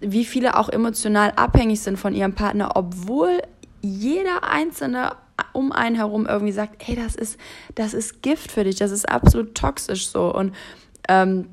[0.00, 3.42] wie viele auch emotional abhängig sind von ihrem Partner, obwohl
[3.80, 5.12] jeder einzelne
[5.54, 7.38] um einen herum irgendwie sagt, hey, das ist,
[7.74, 10.34] das ist Gift für dich, das ist absolut toxisch so.
[10.34, 10.54] Und
[11.08, 11.46] ähm,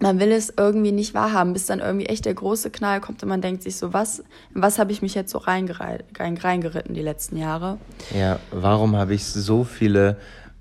[0.00, 3.28] man will es irgendwie nicht wahrhaben, bis dann irgendwie echt der große Knall kommt und
[3.28, 7.78] man denkt sich so, was, was habe ich mich jetzt so reingeritten die letzten Jahre?
[8.16, 10.16] Ja, warum habe ich so viele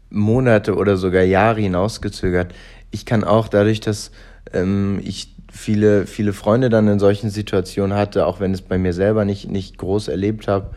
[0.10, 2.54] Monate oder sogar Jahre hinausgezögert?
[2.92, 4.12] Ich kann auch dadurch, dass
[4.54, 8.94] ähm, ich viele, viele Freunde dann in solchen Situationen hatte, auch wenn es bei mir
[8.94, 10.72] selber nicht, nicht groß erlebt habe,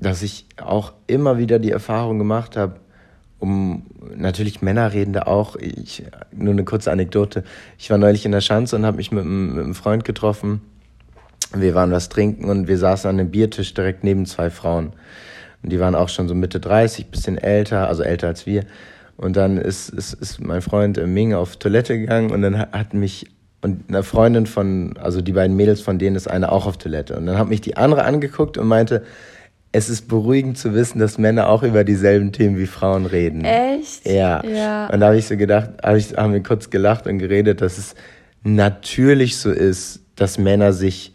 [0.00, 2.76] dass ich auch immer wieder die Erfahrung gemacht habe,
[3.38, 3.86] um
[4.16, 5.56] natürlich Männer reden da auch.
[5.56, 7.44] Ich, nur eine kurze Anekdote.
[7.78, 10.60] Ich war neulich in der Schanze und habe mich mit, mit einem Freund getroffen.
[11.54, 14.92] Wir waren was trinken und wir saßen an einem Biertisch direkt neben zwei Frauen.
[15.62, 18.64] Und die waren auch schon so Mitte 30, bisschen älter, also älter als wir.
[19.16, 23.26] Und dann ist, ist, ist mein Freund Ming auf Toilette gegangen und dann hat mich
[23.62, 27.16] und eine Freundin von, also die beiden Mädels von denen ist eine auch auf Toilette.
[27.16, 29.02] Und dann hat mich die andere angeguckt und meinte,
[29.72, 33.44] es ist beruhigend zu wissen, dass Männer auch über dieselben Themen wie Frauen reden.
[33.44, 34.06] Echt?
[34.06, 34.44] Ja.
[34.44, 34.88] ja.
[34.88, 37.78] Und da habe ich so gedacht, hab ich, haben wir kurz gelacht und geredet, dass
[37.78, 37.94] es
[38.42, 41.14] natürlich so ist, dass Männer sich,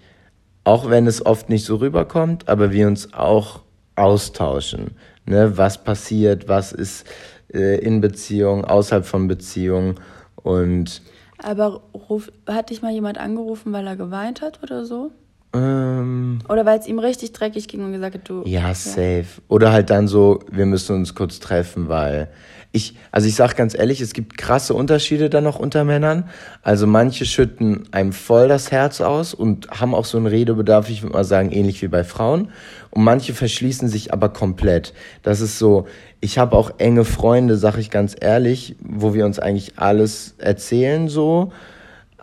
[0.63, 3.61] auch wenn es oft nicht so rüberkommt, aber wir uns auch
[3.95, 4.91] austauschen.
[5.25, 5.57] Ne?
[5.57, 7.05] Was passiert, was ist
[7.53, 9.95] äh, in Beziehung, außerhalb von Beziehung
[10.35, 11.01] und
[11.43, 15.11] aber ruf, hat dich mal jemand angerufen, weil er geweint hat oder so?
[15.55, 18.43] Ähm, Oder weil es ihm richtig dreckig ging und gesagt hat, du.
[18.45, 19.25] Ja, safe.
[19.47, 22.29] Oder halt dann so, wir müssen uns kurz treffen, weil
[22.73, 26.27] ich, also ich sag ganz ehrlich, es gibt krasse Unterschiede da noch unter Männern.
[26.61, 31.01] Also manche schütten einem voll das Herz aus und haben auch so einen Redebedarf, ich
[31.01, 32.49] würde mal sagen, ähnlich wie bei Frauen.
[32.89, 34.93] Und manche verschließen sich aber komplett.
[35.23, 35.87] Das ist so,
[36.19, 41.07] ich habe auch enge Freunde, sag ich ganz ehrlich, wo wir uns eigentlich alles erzählen
[41.07, 41.53] so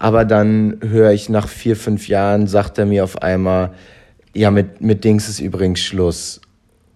[0.02, 3.70] aber dann höre ich nach vier, fünf Jahren, sagt er mir auf einmal,
[4.34, 6.40] ja, mit, mit Dings ist übrigens Schluss.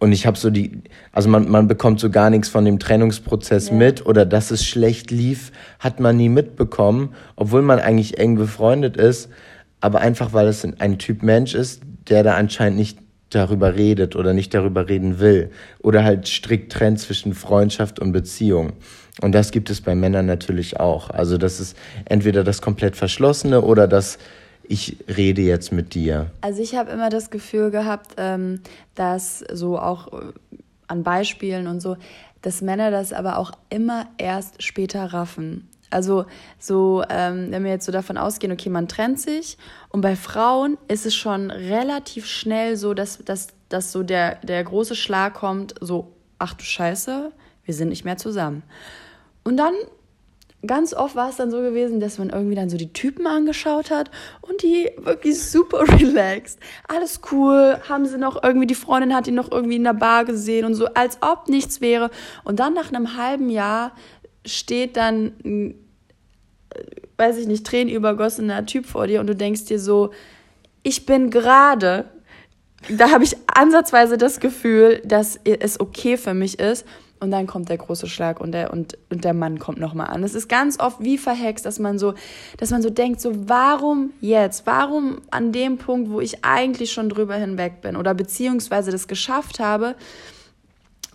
[0.01, 3.69] Und ich habe so die, also man, man bekommt so gar nichts von dem Trennungsprozess
[3.69, 3.77] ja.
[3.77, 8.97] mit oder dass es schlecht lief, hat man nie mitbekommen, obwohl man eigentlich eng befreundet
[8.97, 9.29] ist,
[9.81, 12.99] aber einfach weil es ein Typ Mensch ist, der da anscheinend nicht
[13.31, 18.73] darüber redet oder nicht darüber reden will oder halt strikt trennt zwischen Freundschaft und Beziehung.
[19.23, 21.11] Und das gibt es bei Männern natürlich auch.
[21.11, 24.19] Also das ist entweder das komplett Verschlossene oder das
[24.69, 26.31] ich rede jetzt mit dir.
[26.41, 28.61] Also ich habe immer das Gefühl gehabt, ähm,
[28.95, 30.33] dass so auch äh,
[30.89, 31.97] an Beispielen und so,
[32.43, 35.69] dass Männer das aber auch immer erst später raffen.
[35.91, 36.27] Also
[36.59, 39.57] so, ähm, wenn wir jetzt so davon ausgehen, okay, man trennt sich
[39.89, 44.63] und bei Frauen ist es schon relativ schnell so, dass, dass, dass so der, der
[44.65, 47.31] große Schlag kommt, so, ach du Scheiße,
[47.65, 48.63] wir sind nicht mehr zusammen.
[49.47, 49.75] Und dann,
[50.67, 53.93] ganz oft war es dann so gewesen, dass man irgendwie dann so die Typen angeschaut
[53.93, 56.59] hat und die wirklich super relaxed.
[56.89, 60.25] Alles cool, haben sie noch irgendwie, die Freundin hat ihn noch irgendwie in der Bar
[60.25, 62.11] gesehen und so, als ob nichts wäre.
[62.43, 63.93] Und dann nach einem halben Jahr
[64.45, 65.75] steht dann ein,
[67.17, 70.11] weiß ich nicht, tränenübergossener Typ vor dir und du denkst dir so,
[70.83, 72.07] ich bin gerade,
[72.91, 76.85] da habe ich ansatzweise das Gefühl, dass es okay für mich ist
[77.21, 80.23] und dann kommt der große Schlag und der, und, und der Mann kommt nochmal an.
[80.23, 82.15] Es ist ganz oft wie verhext, dass man so,
[82.59, 84.67] dass man so denkt, so, warum jetzt?
[84.67, 89.61] Warum an dem Punkt, wo ich eigentlich schon drüber hinweg bin oder beziehungsweise das geschafft
[89.61, 89.97] habe,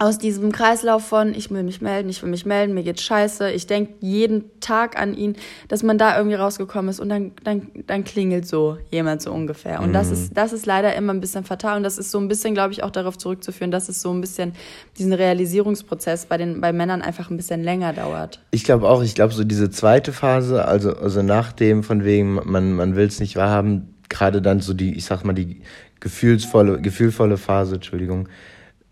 [0.02, 3.52] aus diesem Kreislauf von, ich will mich melden, ich will mich melden, mir geht's scheiße,
[3.52, 5.36] ich denke jeden Tag an ihn,
[5.68, 9.80] dass man da irgendwie rausgekommen ist und dann, dann, dann klingelt so jemand so ungefähr.
[9.80, 9.94] Und mhm.
[9.94, 12.56] das ist, das ist leider immer ein bisschen fatal und das ist so ein bisschen,
[12.56, 14.54] glaube ich, auch darauf zurückzuführen, dass es so ein bisschen
[14.98, 18.42] diesen Realisierungsprozess bei den, bei Männern einfach ein bisschen länger dauert.
[18.50, 22.40] Ich glaube auch, ich glaube so diese zweite Phase, also, also nach dem von wegen,
[22.44, 25.62] man, man will es nicht wahrhaben, gerade dann so die, ich sag mal, die
[26.00, 28.30] gefühlsvolle, gefühlvolle Phase, Entschuldigung,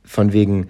[0.03, 0.67] von wegen,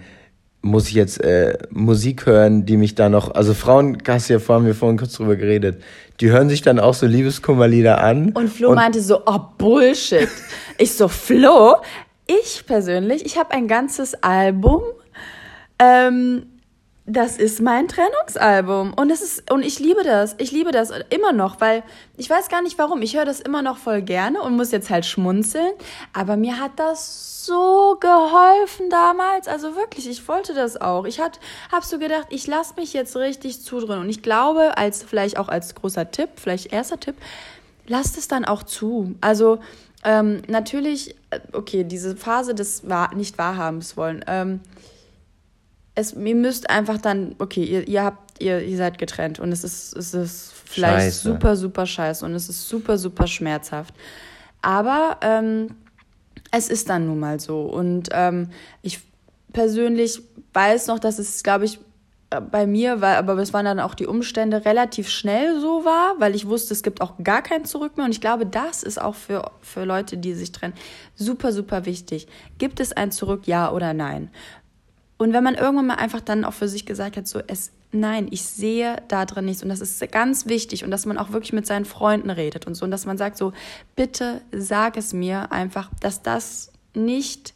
[0.62, 4.66] muss ich jetzt äh, Musik hören, die mich da noch, also Frauen, du ja vorhin,
[4.66, 5.82] wir vorhin kurz drüber geredet,
[6.20, 8.32] die hören sich dann auch so Liebeskummerlieder an.
[8.32, 10.28] Und Flo und meinte so, oh Bullshit.
[10.78, 11.76] ich so, Flo,
[12.26, 14.82] ich persönlich, ich habe ein ganzes Album
[15.80, 16.46] ähm,
[17.06, 20.36] das ist mein Trennungsalbum und es ist und ich liebe das.
[20.38, 21.82] Ich liebe das immer noch, weil
[22.16, 23.02] ich weiß gar nicht warum.
[23.02, 25.72] Ich höre das immer noch voll gerne und muss jetzt halt schmunzeln,
[26.12, 29.48] aber mir hat das so geholfen damals.
[29.48, 31.04] Also wirklich, ich wollte das auch.
[31.04, 35.02] Ich hat habe so gedacht, ich lasse mich jetzt richtig zudrehen und ich glaube, als
[35.02, 37.16] vielleicht auch als großer Tipp, vielleicht erster Tipp,
[37.86, 39.14] lasst es dann auch zu.
[39.20, 39.58] Also
[40.04, 44.24] ähm, natürlich, äh, okay, diese Phase des wahr, nicht wahrhabens wollen.
[44.26, 44.60] Ähm,
[45.94, 49.64] es, ihr müsst einfach dann, okay, ihr, ihr habt, ihr, ihr seid getrennt und es
[49.64, 51.28] ist, es ist vielleicht scheiße.
[51.28, 53.94] super, super scheiße und es ist super, super schmerzhaft.
[54.62, 55.76] Aber ähm,
[56.50, 57.62] es ist dann nun mal so.
[57.62, 58.50] Und ähm,
[58.82, 59.00] ich
[59.52, 61.78] persönlich weiß noch, dass es, glaube ich,
[62.30, 66.14] äh, bei mir war, aber es waren dann auch die Umstände relativ schnell so war,
[66.18, 68.06] weil ich wusste, es gibt auch gar kein Zurück mehr.
[68.06, 70.74] Und ich glaube, das ist auch für, für Leute, die sich trennen,
[71.14, 72.26] super, super wichtig.
[72.58, 74.30] Gibt es ein Zurück, ja oder nein?
[75.20, 78.28] Und wenn man irgendwann mal einfach dann auch für sich gesagt hat, so es, nein,
[78.30, 81.52] ich sehe da drin nichts und das ist ganz wichtig und dass man auch wirklich
[81.52, 83.52] mit seinen Freunden redet und so und dass man sagt so,
[83.96, 87.52] bitte sag es mir einfach, dass das nicht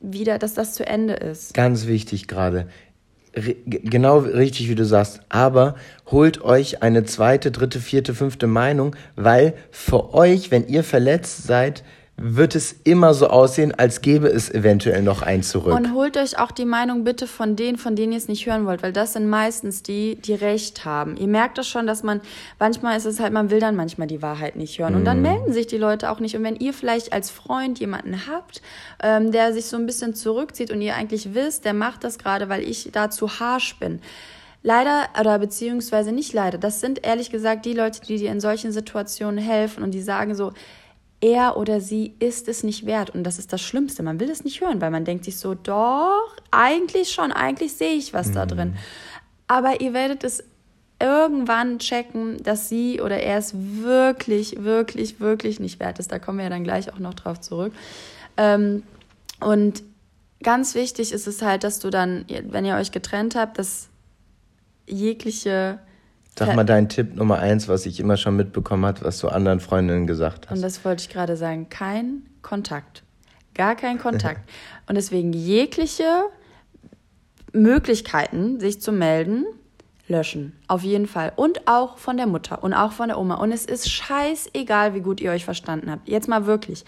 [0.00, 1.54] wieder, dass das zu Ende ist.
[1.54, 2.66] Ganz wichtig gerade.
[3.64, 5.20] Genau richtig, wie du sagst.
[5.28, 5.76] Aber
[6.10, 11.84] holt euch eine zweite, dritte, vierte, fünfte Meinung, weil für euch, wenn ihr verletzt seid,
[12.20, 15.72] wird es immer so aussehen, als gäbe es eventuell noch ein zurück.
[15.72, 18.66] Und holt euch auch die Meinung bitte von denen, von denen ihr es nicht hören
[18.66, 21.16] wollt, weil das sind meistens die, die Recht haben.
[21.16, 22.20] Ihr merkt das schon, dass man,
[22.58, 24.96] manchmal ist es halt, man will dann manchmal die Wahrheit nicht hören.
[24.96, 25.22] Und dann mhm.
[25.22, 26.36] melden sich die Leute auch nicht.
[26.36, 28.62] Und wenn ihr vielleicht als Freund jemanden habt,
[29.00, 32.48] ähm, der sich so ein bisschen zurückzieht und ihr eigentlich wisst, der macht das gerade,
[32.48, 34.00] weil ich da zu harsch bin,
[34.64, 38.72] Leider, oder beziehungsweise nicht leider, das sind ehrlich gesagt die Leute, die dir in solchen
[38.72, 40.52] Situationen helfen und die sagen so,
[41.20, 43.10] er oder sie ist es nicht wert.
[43.10, 44.02] Und das ist das Schlimmste.
[44.02, 47.94] Man will es nicht hören, weil man denkt sich so, doch, eigentlich schon, eigentlich sehe
[47.94, 48.34] ich was mhm.
[48.34, 48.76] da drin.
[49.46, 50.44] Aber ihr werdet es
[51.00, 56.10] irgendwann checken, dass sie oder er es wirklich, wirklich, wirklich nicht wert ist.
[56.10, 57.72] Da kommen wir ja dann gleich auch noch drauf zurück.
[58.36, 58.82] Ähm,
[59.40, 59.82] und
[60.42, 63.88] ganz wichtig ist es halt, dass du dann, wenn ihr euch getrennt habt, dass
[64.86, 65.78] jegliche
[66.38, 69.60] Sag mal deinen Tipp Nummer eins, was ich immer schon mitbekommen habe, was du anderen
[69.60, 70.56] Freundinnen gesagt hast.
[70.56, 71.68] Und das wollte ich gerade sagen.
[71.68, 73.02] Kein Kontakt.
[73.54, 74.48] Gar kein Kontakt.
[74.88, 76.24] Und deswegen jegliche
[77.52, 79.44] Möglichkeiten, sich zu melden,
[80.06, 80.52] löschen.
[80.68, 81.32] Auf jeden Fall.
[81.36, 83.34] Und auch von der Mutter und auch von der Oma.
[83.34, 86.08] Und es ist scheißegal, wie gut ihr euch verstanden habt.
[86.08, 86.84] Jetzt mal wirklich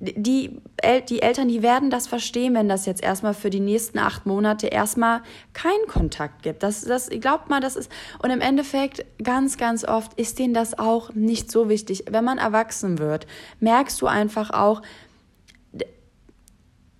[0.00, 0.60] die,
[1.08, 4.68] die Eltern, die werden das verstehen, wenn das jetzt erstmal für die nächsten acht Monate
[4.68, 5.20] erstmal
[5.52, 6.62] keinen Kontakt gibt.
[6.62, 10.78] Das, das, glaubt mal, das ist, und im Endeffekt, ganz, ganz oft ist denen das
[10.78, 12.04] auch nicht so wichtig.
[12.10, 13.26] Wenn man erwachsen wird,
[13.60, 14.80] merkst du einfach auch,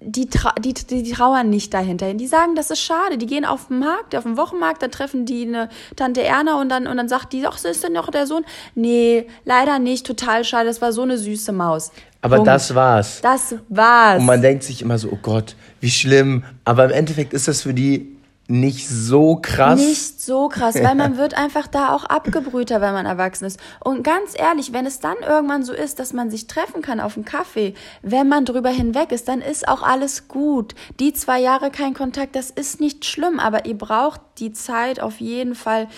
[0.02, 0.28] die,
[0.60, 2.12] die, die, die trauern nicht dahinter.
[2.14, 3.18] Die sagen, das ist schade.
[3.18, 6.70] Die gehen auf den Markt, auf den Wochenmarkt, dann treffen die eine Tante Erna und
[6.70, 8.44] dann, und dann sagt die, ach, ist denn noch der Sohn?
[8.74, 11.92] Nee, leider nicht, total schade, das war so eine süße Maus.
[12.22, 12.48] Aber Punkt.
[12.48, 13.20] das war's.
[13.20, 14.20] Das war's.
[14.20, 16.44] Und man denkt sich immer so, oh Gott, wie schlimm.
[16.64, 18.16] Aber im Endeffekt ist das für die
[18.50, 19.78] nicht so krass.
[19.78, 23.60] Nicht so krass, weil man wird einfach da auch abgebrühter, wenn man erwachsen ist.
[23.78, 27.16] Und ganz ehrlich, wenn es dann irgendwann so ist, dass man sich treffen kann auf
[27.16, 30.74] einen Kaffee, wenn man drüber hinweg ist, dann ist auch alles gut.
[30.98, 35.20] Die zwei Jahre kein Kontakt, das ist nicht schlimm, aber ihr braucht die Zeit auf
[35.20, 35.88] jeden Fall,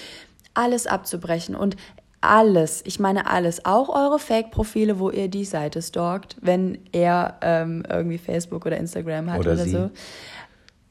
[0.54, 1.56] alles abzubrechen.
[1.56, 1.76] Und
[2.20, 7.82] alles, ich meine alles, auch eure Fake-Profile, wo ihr die Seite stalkt, wenn er ähm,
[7.88, 9.90] irgendwie Facebook oder Instagram hat oder, oder so.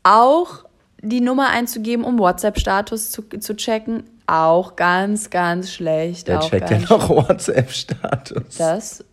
[0.03, 0.65] Auch
[1.01, 6.27] die Nummer einzugeben, um WhatsApp-Status zu, zu checken, auch ganz, ganz schlecht.
[6.27, 8.57] Der checkt ja noch WhatsApp-Status.
[8.57, 9.03] Das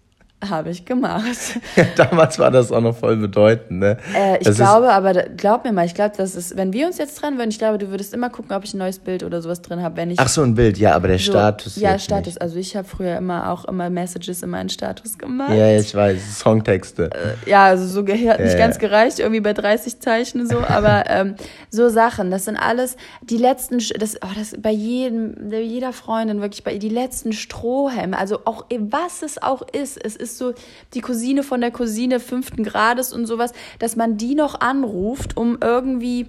[0.48, 1.24] Habe ich gemacht.
[1.96, 3.96] Damals war das auch noch voll bedeutend, ne?
[4.14, 6.96] Äh, ich Das glaube, aber glaub mir mal, ich glaube, das ist, wenn wir uns
[6.98, 9.42] jetzt trennen würden, ich glaube, du würdest immer gucken, ob ich ein neues Bild oder
[9.42, 10.20] sowas drin habe, wenn ich.
[10.20, 11.74] Ach so, ein Bild, ja, aber der so- Status.
[11.76, 12.34] Ja, Status.
[12.34, 12.42] Nicht.
[12.42, 15.50] Also ich habe früher immer auch immer Messages in meinen Status gemacht.
[15.54, 17.10] Ja, ich weiß, Songtexte.
[17.46, 18.80] Ja, also so hat nicht Ja, ganz ja.
[18.80, 21.34] gereicht, irgendwie bei 30 Zeichen so, aber ähm,
[21.70, 26.62] so Sachen, das sind alles die letzten, das, oh, das bei jedem, jeder Freundin wirklich,
[26.62, 30.54] bei die letzten Strohhelme, also auch was es auch ist, es ist so
[30.94, 35.58] die Cousine von der Cousine fünften Grades und sowas, dass man die noch anruft, um
[35.60, 36.26] irgendwie,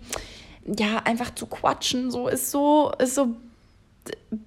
[0.65, 3.35] ja, einfach zu quatschen, so ist so, ist so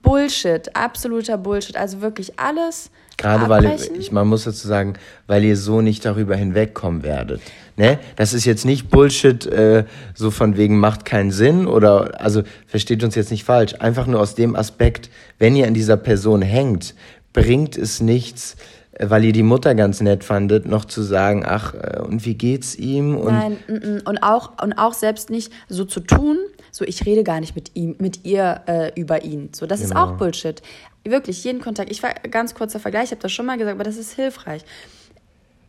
[0.03, 4.01] Bullshit, absoluter Bullshit, also wirklich alles Gerade weil abbrechen.
[4.01, 4.95] ich, man muss dazu sagen,
[5.27, 7.41] weil ihr so nicht darüber hinwegkommen werdet.
[7.77, 7.99] Ne?
[8.17, 9.85] Das ist jetzt nicht Bullshit, äh,
[10.15, 13.75] so von wegen macht keinen Sinn oder also versteht uns jetzt nicht falsch.
[13.79, 16.95] Einfach nur aus dem Aspekt, wenn ihr an dieser Person hängt,
[17.33, 18.57] bringt es nichts,
[19.05, 22.75] weil ihr die Mutter ganz nett fandet, noch zu sagen, ach, äh, und wie geht's
[22.77, 23.17] ihm?
[23.17, 24.01] Und Nein, mm, mm.
[24.05, 26.39] und auch und auch selbst nicht so zu tun,
[26.71, 29.51] so ich rede gar nicht mit ihm, mit ihr äh, über ihn.
[29.53, 30.05] So, das ist Genau.
[30.05, 30.63] auch Bullshit.
[31.05, 31.91] Wirklich jeden Kontakt.
[31.91, 34.65] Ich war ganz kurzer Vergleich, ich habe das schon mal gesagt, aber das ist hilfreich.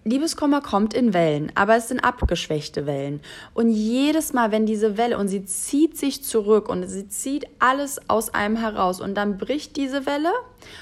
[0.05, 3.21] Liebeskummer kommt in Wellen, aber es sind abgeschwächte Wellen.
[3.53, 8.01] Und jedes Mal, wenn diese Welle, und sie zieht sich zurück und sie zieht alles
[8.09, 10.31] aus einem heraus und dann bricht diese Welle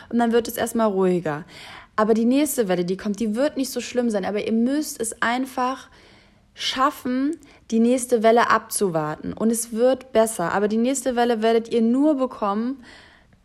[0.09, 1.45] und dann wird es erstmal ruhiger.
[2.01, 4.99] Aber die nächste Welle, die kommt, die wird nicht so schlimm sein, aber ihr müsst
[4.99, 5.87] es einfach
[6.55, 7.37] schaffen,
[7.69, 9.33] die nächste Welle abzuwarten.
[9.33, 10.51] Und es wird besser.
[10.51, 12.83] Aber die nächste Welle werdet ihr nur bekommen,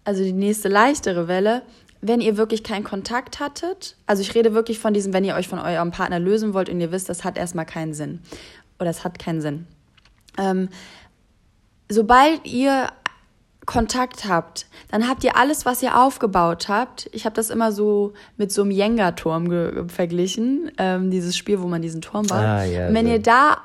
[0.04, 1.64] also die nächste leichtere Welle,
[2.00, 3.98] wenn ihr wirklich keinen Kontakt hattet.
[4.06, 6.80] Also ich rede wirklich von diesem, wenn ihr euch von eurem Partner lösen wollt und
[6.80, 8.22] ihr wisst, das hat erstmal keinen Sinn.
[8.80, 9.66] Oder es hat keinen Sinn.
[10.38, 10.70] Ähm,
[11.90, 12.88] sobald ihr
[13.66, 17.10] Kontakt habt, dann habt ihr alles, was ihr aufgebaut habt.
[17.12, 21.82] Ich habe das immer so mit so einem Jenga-Turm verglichen, ähm, dieses Spiel, wo man
[21.82, 22.38] diesen Turm baut.
[22.38, 23.12] Ah, ja, wenn so.
[23.12, 23.58] ihr da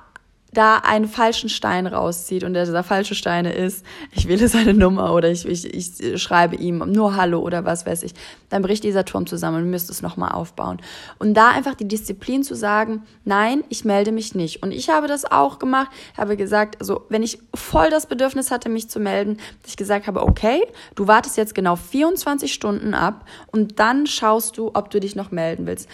[0.53, 5.13] da einen falschen Stein rauszieht und der, dieser falsche Steine ist, ich wähle seine Nummer
[5.13, 8.13] oder ich, ich, ich schreibe ihm nur Hallo oder was weiß ich,
[8.49, 10.81] dann bricht dieser Turm zusammen und müsst es nochmal aufbauen.
[11.19, 14.61] Und da einfach die Disziplin zu sagen, nein, ich melde mich nicht.
[14.61, 18.67] Und ich habe das auch gemacht, habe gesagt, also wenn ich voll das Bedürfnis hatte,
[18.69, 20.61] mich zu melden, dass ich gesagt habe, okay,
[20.95, 25.31] du wartest jetzt genau 24 Stunden ab und dann schaust du, ob du dich noch
[25.31, 25.87] melden willst.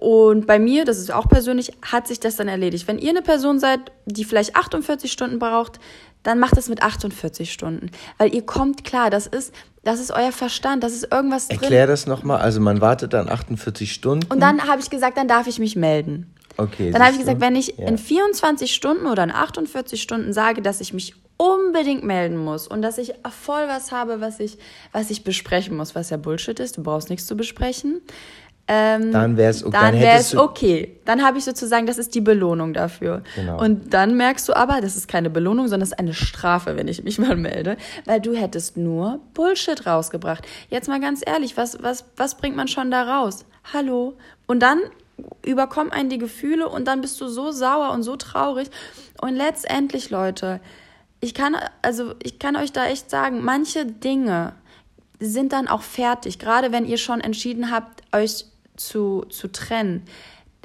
[0.00, 2.88] Und bei mir, das ist auch persönlich, hat sich das dann erledigt.
[2.88, 5.78] Wenn ihr eine Person seid, die vielleicht 48 Stunden braucht,
[6.24, 7.90] dann macht es mit 48 Stunden.
[8.18, 9.54] Weil ihr kommt klar, das ist,
[9.84, 11.60] das ist euer Verstand, das ist irgendwas drin.
[11.60, 12.40] erklär das nochmal.
[12.40, 14.26] Also man wartet dann 48 Stunden.
[14.32, 16.34] Und dann habe ich gesagt, dann darf ich mich melden.
[16.56, 17.86] okay, Dann habe ich gesagt, wenn ich Ja.
[17.86, 22.82] in 24 Stunden oder in 48 Stunden sage, dass ich mich unbedingt melden muss und
[22.82, 24.56] dass ich voll was habe, was ich,
[24.92, 28.00] was ich besprechen muss, was ja Bullshit ist, du brauchst nichts zu besprechen.
[28.66, 29.76] Ähm, Dann wär's okay.
[29.78, 30.96] Dann wäre es du- okay.
[31.04, 33.22] Dann habe ich sozusagen, das ist die Belohnung dafür.
[33.36, 33.60] Genau.
[33.60, 36.88] Und dann merkst du aber, das ist keine Belohnung, sondern es ist eine Strafe, wenn
[36.88, 40.46] ich mich mal melde, weil du hättest nur Bullshit rausgebracht.
[40.70, 43.44] Jetzt mal ganz ehrlich, was, was, was bringt man schon da raus?
[43.72, 44.14] Hallo?
[44.46, 44.78] Und dann
[45.44, 48.70] überkommen einen die Gefühle und dann bist du so sauer und so traurig.
[49.20, 50.60] Und letztendlich, Leute,
[51.20, 54.52] ich kann, also ich kann euch da echt sagen, manche Dinge
[55.20, 58.46] sind dann auch fertig, gerade wenn ihr schon entschieden habt, euch
[58.76, 60.02] zu, zu trennen.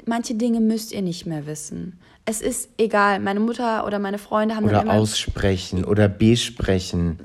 [0.06, 1.98] Manche Dinge müsst ihr nicht mehr wissen.
[2.24, 3.20] Es ist egal.
[3.20, 7.18] Meine Mutter oder meine Freunde haben Oder dann immer aussprechen oder besprechen.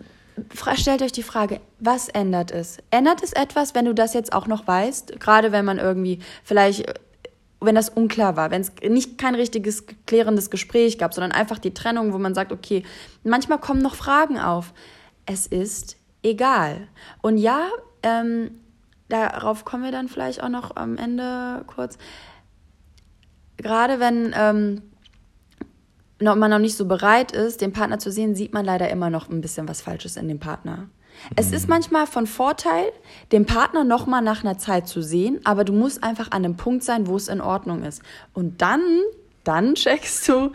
[0.76, 2.80] Stellt euch die Frage, was ändert es?
[2.91, 5.19] Ändert es etwas, wenn du das jetzt auch noch weißt?
[5.19, 6.86] Gerade wenn man irgendwie vielleicht,
[7.62, 11.74] wenn das unklar war, wenn es nicht kein richtiges klärendes Gespräch gab, sondern einfach die
[11.74, 12.84] Trennung, wo man sagt, okay,
[13.24, 14.74] manchmal kommen noch Fragen auf.
[15.26, 16.88] Es ist egal.
[17.21, 17.69] Und ja,
[18.04, 18.52] ähm,
[19.10, 21.98] darauf kommen wir dann vielleicht auch noch am Ende kurz.
[23.58, 24.82] Gerade wenn ähm,
[26.20, 29.10] noch, man noch nicht so bereit ist, den Partner zu sehen, sieht man leider immer
[29.10, 30.89] noch ein bisschen was Falsches in dem Partner.
[31.36, 32.91] Es ist manchmal von Vorteil,
[33.32, 36.58] den Partner noch mal nach einer Zeit zu sehen, aber du musst einfach an einem
[36.58, 38.02] Punkt sein, wo es in Ordnung ist.
[38.34, 38.82] Und dann,
[39.44, 40.52] dann checkst du,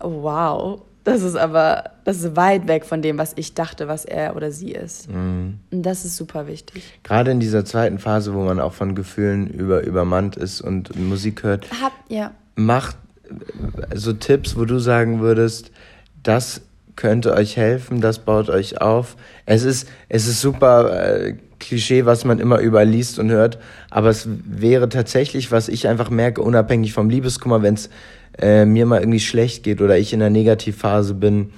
[0.00, 4.34] wow, das ist aber, das ist weit weg von dem, was ich dachte, was er
[4.34, 5.08] oder sie ist.
[5.08, 6.82] Und das ist super wichtig.
[7.04, 11.44] Gerade in dieser zweiten Phase, wo man auch von Gefühlen über, übermannt ist und Musik
[11.44, 12.32] hört, Hab, ja.
[12.56, 12.96] macht
[13.94, 15.70] so Tipps, wo du sagen würdest,
[16.24, 16.62] das
[16.96, 19.16] könnte euch helfen, das baut euch auf.
[19.44, 23.58] Es ist, es ist super äh, Klischee, was man immer überliest und hört,
[23.90, 27.90] aber es wäre tatsächlich, was ich einfach merke, unabhängig vom Liebeskummer, wenn es
[28.38, 31.52] äh, mir mal irgendwie schlecht geht oder ich in der Negativphase bin,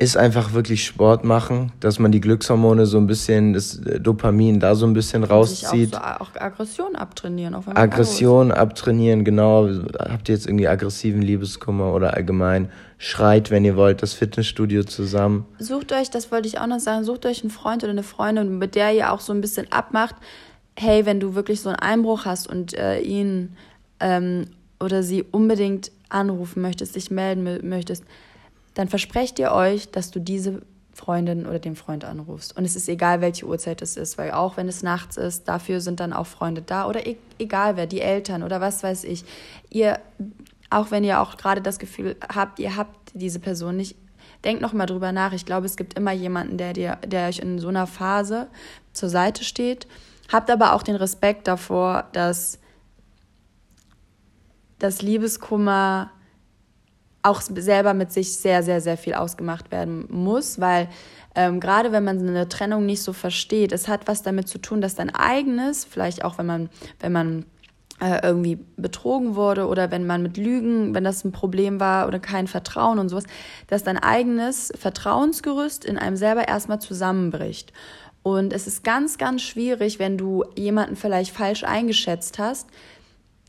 [0.00, 4.74] ist einfach wirklich Sport machen, dass man die Glückshormone so ein bisschen, das Dopamin da
[4.74, 5.94] so ein bisschen rauszieht.
[5.94, 7.54] Auch, so, auch Aggression abtrainieren.
[7.54, 9.68] Auch Aggression abtrainieren, genau.
[9.98, 15.44] Habt ihr jetzt irgendwie aggressiven Liebeskummer oder allgemein schreit, wenn ihr wollt, das Fitnessstudio zusammen.
[15.58, 18.56] Sucht euch, das wollte ich auch noch sagen, sucht euch einen Freund oder eine Freundin,
[18.56, 20.14] mit der ihr auch so ein bisschen abmacht,
[20.76, 23.54] hey, wenn du wirklich so einen Einbruch hast und äh, ihn
[24.00, 24.46] ähm,
[24.80, 28.04] oder sie unbedingt anrufen möchtest, dich melden möchtest,
[28.74, 30.62] dann versprecht ihr euch, dass du diese
[30.92, 32.56] Freundin oder den Freund anrufst.
[32.56, 35.80] Und es ist egal, welche Uhrzeit es ist, weil auch wenn es nachts ist, dafür
[35.80, 39.24] sind dann auch Freunde da oder e egal wer, die Eltern oder was weiß ich.
[39.70, 39.98] Ihr,
[40.68, 43.96] auch wenn ihr auch gerade das Gefühl habt, ihr habt diese Person nicht,
[44.44, 45.32] denkt noch mal drüber nach.
[45.32, 48.48] Ich glaube, es gibt immer jemanden, der dir, der euch in so einer Phase
[48.92, 49.86] zur Seite steht.
[50.30, 52.58] Habt aber auch den Respekt davor, dass
[54.80, 56.10] das Liebeskummer
[57.22, 60.88] auch selber mit sich sehr, sehr, sehr viel ausgemacht werden muss, weil
[61.34, 64.80] ähm, gerade wenn man eine Trennung nicht so versteht, es hat was damit zu tun,
[64.80, 67.44] dass dein eigenes, vielleicht auch wenn man, wenn man
[68.00, 72.18] äh, irgendwie betrogen wurde oder wenn man mit Lügen, wenn das ein Problem war oder
[72.18, 73.24] kein Vertrauen und sowas,
[73.66, 77.72] dass dein eigenes Vertrauensgerüst in einem selber erstmal zusammenbricht.
[78.22, 82.68] Und es ist ganz, ganz schwierig, wenn du jemanden vielleicht falsch eingeschätzt hast,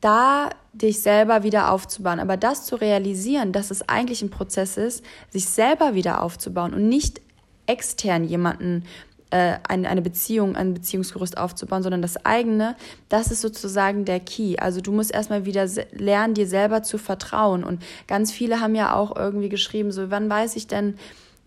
[0.01, 2.19] da dich selber wieder aufzubauen.
[2.19, 6.89] Aber das zu realisieren, dass es eigentlich ein Prozess ist, sich selber wieder aufzubauen und
[6.89, 7.21] nicht
[7.67, 8.85] extern jemanden
[9.31, 12.75] äh, eine, eine Beziehung, ein Beziehungsgerüst aufzubauen, sondern das eigene,
[13.09, 14.57] das ist sozusagen der Key.
[14.57, 17.63] Also du musst erstmal wieder lernen, dir selber zu vertrauen.
[17.63, 20.97] Und ganz viele haben ja auch irgendwie geschrieben, so wann weiß ich denn,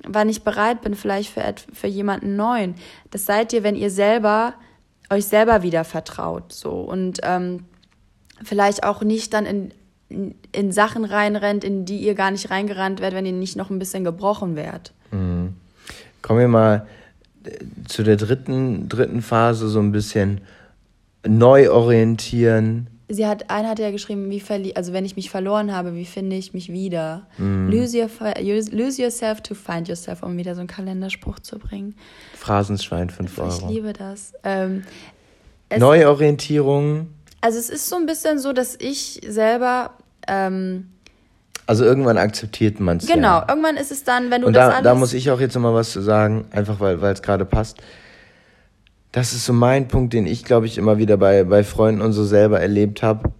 [0.07, 1.43] wann ich bereit bin, vielleicht für,
[1.73, 2.75] für jemanden neuen.
[3.11, 4.55] Das seid ihr, wenn ihr selber
[5.11, 6.53] euch selber wieder vertraut.
[6.53, 6.71] So.
[6.71, 7.65] Und ähm,
[8.45, 9.71] vielleicht auch nicht dann in,
[10.09, 13.71] in, in, Sachen reinrennt, in die ihr gar nicht reingerannt werdet, wenn ihr nicht noch
[13.71, 14.93] ein bisschen gebrochen werdet.
[15.11, 15.55] Mhm.
[16.23, 16.87] Kommen wir mal
[17.45, 17.51] äh,
[17.87, 20.41] zu der dritten, dritten Phase, so ein bisschen
[21.27, 22.89] neu orientieren.
[23.09, 26.07] Sie hat, einer hat ja geschrieben, wie verli also wenn ich mich verloren habe, wie
[26.07, 27.27] finde ich mich wieder?
[27.37, 27.69] Mm.
[27.69, 28.09] Lose, your,
[28.73, 31.95] lose yourself to find yourself, um wieder so einen Kalenderspruch zu bringen.
[32.35, 33.49] Phrasenschwein 5 Euro.
[33.49, 34.33] Ich liebe das.
[34.43, 34.85] Ähm,
[35.77, 37.09] Neuorientierung
[37.45, 39.91] also es ist so ein bisschen so, dass ich selber.
[40.27, 40.87] Ähm,
[41.67, 43.07] also irgendwann akzeptiert man es.
[43.07, 43.47] Genau, ja.
[43.47, 44.81] irgendwann ist es dann, wenn du Und das da.
[44.81, 47.83] Da muss ich auch jetzt nochmal was zu sagen, einfach weil es gerade passt.
[49.13, 52.13] Das ist so mein Punkt, den ich, glaube ich, immer wieder bei, bei Freunden und
[52.13, 53.31] so selber erlebt habe.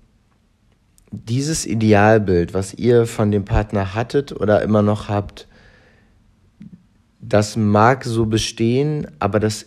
[1.11, 5.49] Dieses Idealbild, was ihr von dem Partner hattet oder immer noch habt,
[7.23, 9.65] das mag so bestehen, aber das,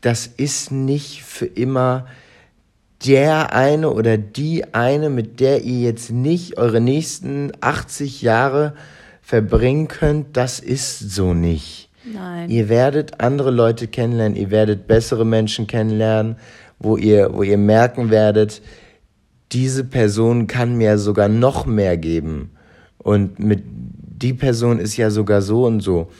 [0.00, 2.06] das ist nicht für immer
[3.04, 8.74] der eine oder die eine, mit der ihr jetzt nicht eure nächsten 80 Jahre
[9.20, 11.90] verbringen könnt, das ist so nicht.
[12.04, 12.50] Nein.
[12.50, 16.36] Ihr werdet andere Leute kennenlernen, ihr werdet bessere Menschen kennenlernen,
[16.78, 18.60] wo ihr, wo ihr merken werdet,
[19.52, 22.50] diese Person kann mir sogar noch mehr geben.
[22.98, 26.10] Und mit die Person ist ja sogar so und so.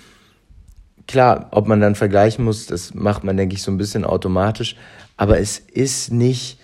[1.07, 4.76] Klar, ob man dann vergleichen muss, das macht man, denke ich, so ein bisschen automatisch.
[5.16, 6.59] Aber es ist nicht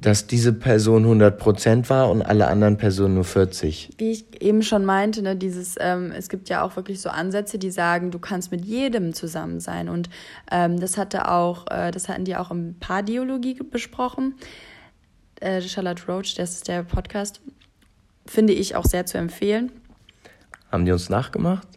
[0.00, 3.90] dass diese Person 100% war und alle anderen Personen nur 40.
[3.98, 7.58] Wie ich eben schon meinte, ne, dieses, ähm, es gibt ja auch wirklich so Ansätze,
[7.58, 9.88] die sagen, du kannst mit jedem zusammen sein.
[9.90, 10.08] Und
[10.50, 14.36] ähm, das hatte auch, äh, das hatten die auch im Paardiologie besprochen.
[15.40, 17.42] Äh, Charlotte Roach, das ist der Podcast,
[18.26, 19.70] finde ich auch sehr zu empfehlen.
[20.72, 21.68] Haben die uns nachgemacht?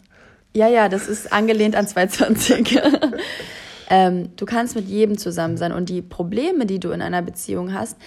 [0.55, 2.79] Ja, ja, das ist angelehnt an 220.
[3.89, 7.73] Ähm, du kannst mit jedem zusammen sein und die Probleme, die du in einer Beziehung
[7.73, 7.97] hast,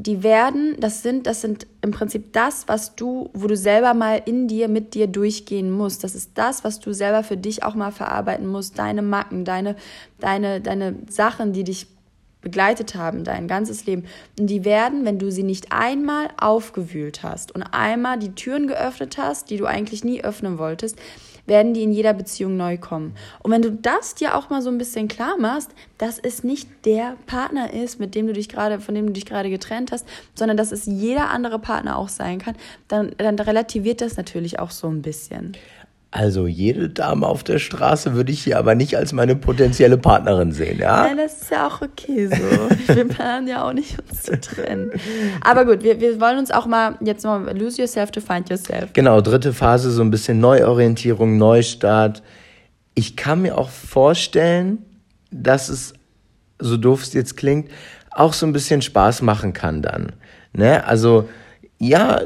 [0.00, 4.22] die werden, das sind, das sind im Prinzip das, was du, wo du selber mal
[4.24, 6.04] in dir, mit dir durchgehen musst.
[6.04, 8.78] Das ist das, was du selber für dich auch mal verarbeiten musst.
[8.78, 9.74] Deine Macken, deine,
[10.20, 11.88] deine, deine Sachen, die dich
[12.40, 14.04] begleitet haben, dein ganzes Leben.
[14.38, 19.18] Und die werden, wenn du sie nicht einmal aufgewühlt hast und einmal die Türen geöffnet
[19.18, 20.96] hast, die du eigentlich nie öffnen wolltest,
[21.48, 23.14] werden die in jeder Beziehung neu kommen.
[23.42, 26.68] Und wenn du das dir auch mal so ein bisschen klar machst, dass es nicht
[26.84, 30.06] der Partner ist, mit dem du dich gerade, von dem du dich gerade getrennt hast,
[30.34, 32.54] sondern dass es jeder andere Partner auch sein kann,
[32.86, 35.56] dann, dann relativiert das natürlich auch so ein bisschen.
[36.10, 40.52] Also jede Dame auf der Straße würde ich hier aber nicht als meine potenzielle Partnerin
[40.52, 41.04] sehen, ja?
[41.04, 42.94] Nein, das ist ja auch okay so.
[42.94, 44.90] wir planen ja auch nicht, uns zu trennen.
[45.42, 48.90] Aber gut, wir, wir wollen uns auch mal jetzt mal lose yourself to find yourself.
[48.94, 52.22] Genau, dritte Phase, so ein bisschen Neuorientierung, Neustart.
[52.94, 54.78] Ich kann mir auch vorstellen,
[55.30, 55.92] dass es,
[56.58, 57.70] so doof es jetzt klingt,
[58.12, 60.12] auch so ein bisschen Spaß machen kann dann.
[60.54, 60.86] Ne?
[60.86, 61.28] Also
[61.80, 62.22] ja,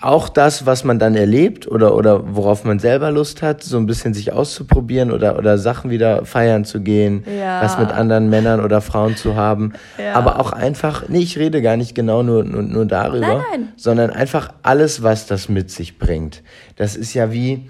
[0.00, 3.86] auch das, was man dann erlebt oder, oder worauf man selber Lust hat, so ein
[3.86, 7.62] bisschen sich auszuprobieren oder, oder Sachen wieder feiern zu gehen, Ja.
[7.62, 9.72] was mit anderen Männern oder Frauen zu haben.
[9.98, 10.14] Ja.
[10.14, 13.68] Aber auch einfach, nee, ich rede gar nicht genau nur, nur, nur darüber, Nein, nein.
[13.76, 16.42] sondern einfach alles, was das mit sich bringt.
[16.74, 17.68] Das ist ja wie,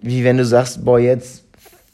[0.00, 1.44] wie wenn du sagst, boah, jetzt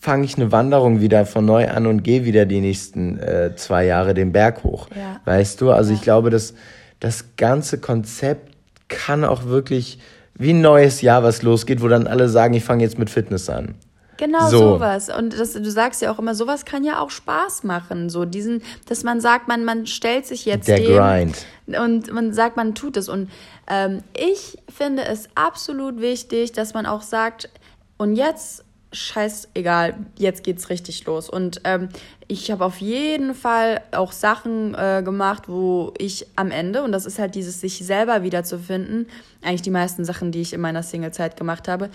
[0.01, 3.85] fange ich eine Wanderung wieder von neu an und gehe wieder die nächsten äh, zwei
[3.85, 4.89] Jahre den Berg hoch.
[4.97, 5.21] Ja.
[5.25, 5.73] Weißt du?
[5.73, 6.55] Also ich glaube, dass
[7.01, 8.53] das ganze Konzept
[8.89, 9.99] kann auch wirklich
[10.35, 13.51] wie ein neues Jahr, was losgeht, wo dann alle sagen, ich fange jetzt mit Fitness
[13.51, 13.75] an.
[14.19, 14.59] Genau So.
[14.59, 15.11] sowas.
[15.11, 18.11] Und das, du sagst ja auch immer, sowas kann ja auch Spaß machen.
[18.11, 21.47] So diesen, dass man sagt, man, man stellt sich jetzt Der dem Grind.
[21.81, 23.09] und man sagt, man tut es.
[23.09, 23.31] Und
[23.69, 27.49] ähm, ich finde es absolut wichtig, dass man auch sagt,
[27.97, 31.29] und jetzt scheiß egal, jetzt geht's richtig los.
[31.29, 31.89] Und ähm,
[32.27, 37.07] ich habe auf jeden Fall auch Sachen äh, gemacht, wo ich am Ende, und das
[37.07, 39.07] ist halt dieses sich selber wiederzufinden,
[39.43, 41.91] eigentlich die meisten Sachen, die ich in meiner Single-Zeit gemacht habe,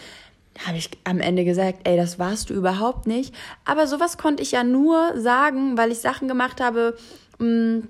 [0.68, 3.34] habe ich am Ende gesagt, ey, das warst du überhaupt nicht.
[3.66, 6.96] Aber sowas konnte ich ja nur sagen, weil ich Sachen gemacht habe,
[7.40, 7.84] mh,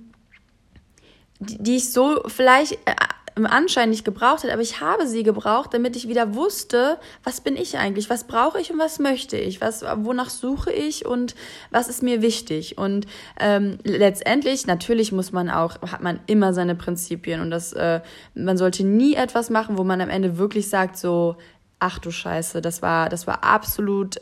[1.40, 2.96] die, die ich so vielleicht äh,
[3.36, 7.42] im Anschein nicht gebraucht hätte, aber ich habe sie gebraucht, damit ich wieder wusste, was
[7.42, 11.36] bin ich eigentlich, was brauche ich und was möchte ich, was, wonach suche ich und
[11.72, 12.78] was ist mir wichtig.
[12.78, 13.08] Und
[13.40, 18.02] ähm, letztendlich, natürlich muss man auch, hat man immer seine Prinzipien und das, äh,
[18.36, 21.38] man sollte nie etwas machen, wo man am Ende wirklich sagt, so,
[21.80, 24.18] ach du Scheiße, das war, das war absolut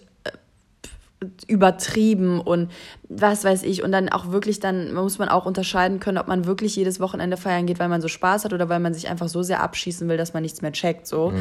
[1.47, 2.71] übertrieben und
[3.07, 3.83] was weiß ich.
[3.83, 7.37] Und dann auch wirklich dann muss man auch unterscheiden können, ob man wirklich jedes Wochenende
[7.37, 10.09] feiern geht, weil man so Spaß hat oder weil man sich einfach so sehr abschießen
[10.09, 11.31] will, dass man nichts mehr checkt, so.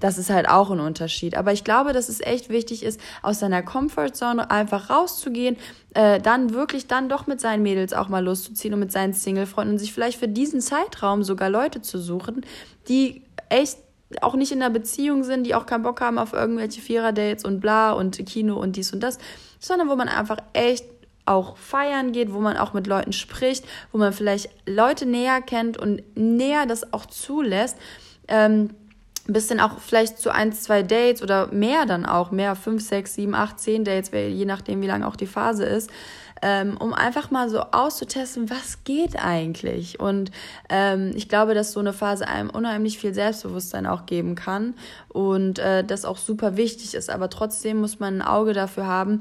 [0.00, 3.38] Das ist halt auch ein Unterschied, aber ich glaube, dass es echt wichtig ist, aus
[3.38, 5.56] seiner Comfortzone einfach rauszugehen,
[5.94, 9.74] äh, dann wirklich dann doch mit seinen Mädels auch mal loszuziehen und mit seinen Singlefreunden
[9.74, 12.44] und sich vielleicht für diesen Zeitraum sogar Leute zu suchen,
[12.88, 13.78] die echt
[14.20, 17.60] auch nicht in einer Beziehung sind, die auch keinen Bock haben auf irgendwelche Vierer-Dates und
[17.60, 19.18] bla und Kino und dies und das,
[19.58, 20.84] sondern wo man einfach echt
[21.26, 25.76] auch feiern geht, wo man auch mit Leuten spricht, wo man vielleicht Leute näher kennt
[25.76, 27.76] und näher das auch zulässt.
[28.28, 28.70] Ähm,
[29.28, 33.14] ein bisschen auch vielleicht zu ein, zwei Dates oder mehr dann auch, mehr, fünf, sechs,
[33.14, 35.90] sieben, acht, zehn Dates, je nachdem, wie lang auch die Phase ist,
[36.42, 40.00] ähm, um einfach mal so auszutesten, was geht eigentlich.
[40.00, 40.30] Und
[40.68, 44.74] ähm, ich glaube, dass so eine Phase einem unheimlich viel Selbstbewusstsein auch geben kann
[45.08, 47.10] und äh, das auch super wichtig ist.
[47.10, 49.20] Aber trotzdem muss man ein Auge dafür haben,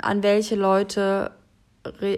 [0.00, 1.32] an welche Leute,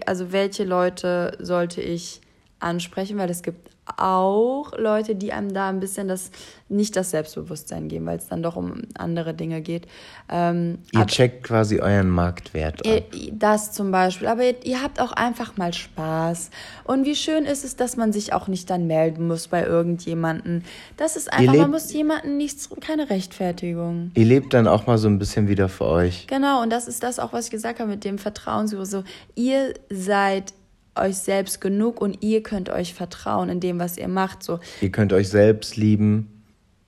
[0.07, 2.21] also welche Leute sollte ich
[2.61, 6.31] ansprechen, weil es gibt auch Leute, die einem da ein bisschen das
[6.69, 9.87] nicht das Selbstbewusstsein geben, weil es dann doch um andere Dinge geht.
[10.31, 13.03] Ähm, Ihr ab- checkt quasi euren Marktwert ab.
[13.33, 14.29] Das zum Beispiel.
[14.29, 16.51] Aber ihr, ihr habt auch einfach mal Spaß.
[16.85, 20.65] Und wie schön ist es, dass man sich auch nicht dann melden muss bei irgendjemanden.
[20.97, 24.13] Das ist einfach, lebt- man muss jemanden nichts, keine Rechtfertigung.
[24.15, 26.27] Ihr lebt dann auch mal so ein bisschen wieder für euch.
[26.29, 28.69] Genau, und das ist das auch, was ich gesagt habe mit dem Vertrauen.
[28.69, 29.03] So,
[29.35, 30.55] ihr seid
[30.95, 34.43] euch selbst genug und ihr könnt euch vertrauen in dem, was ihr macht.
[34.43, 36.43] So, Ihr könnt euch selbst lieben,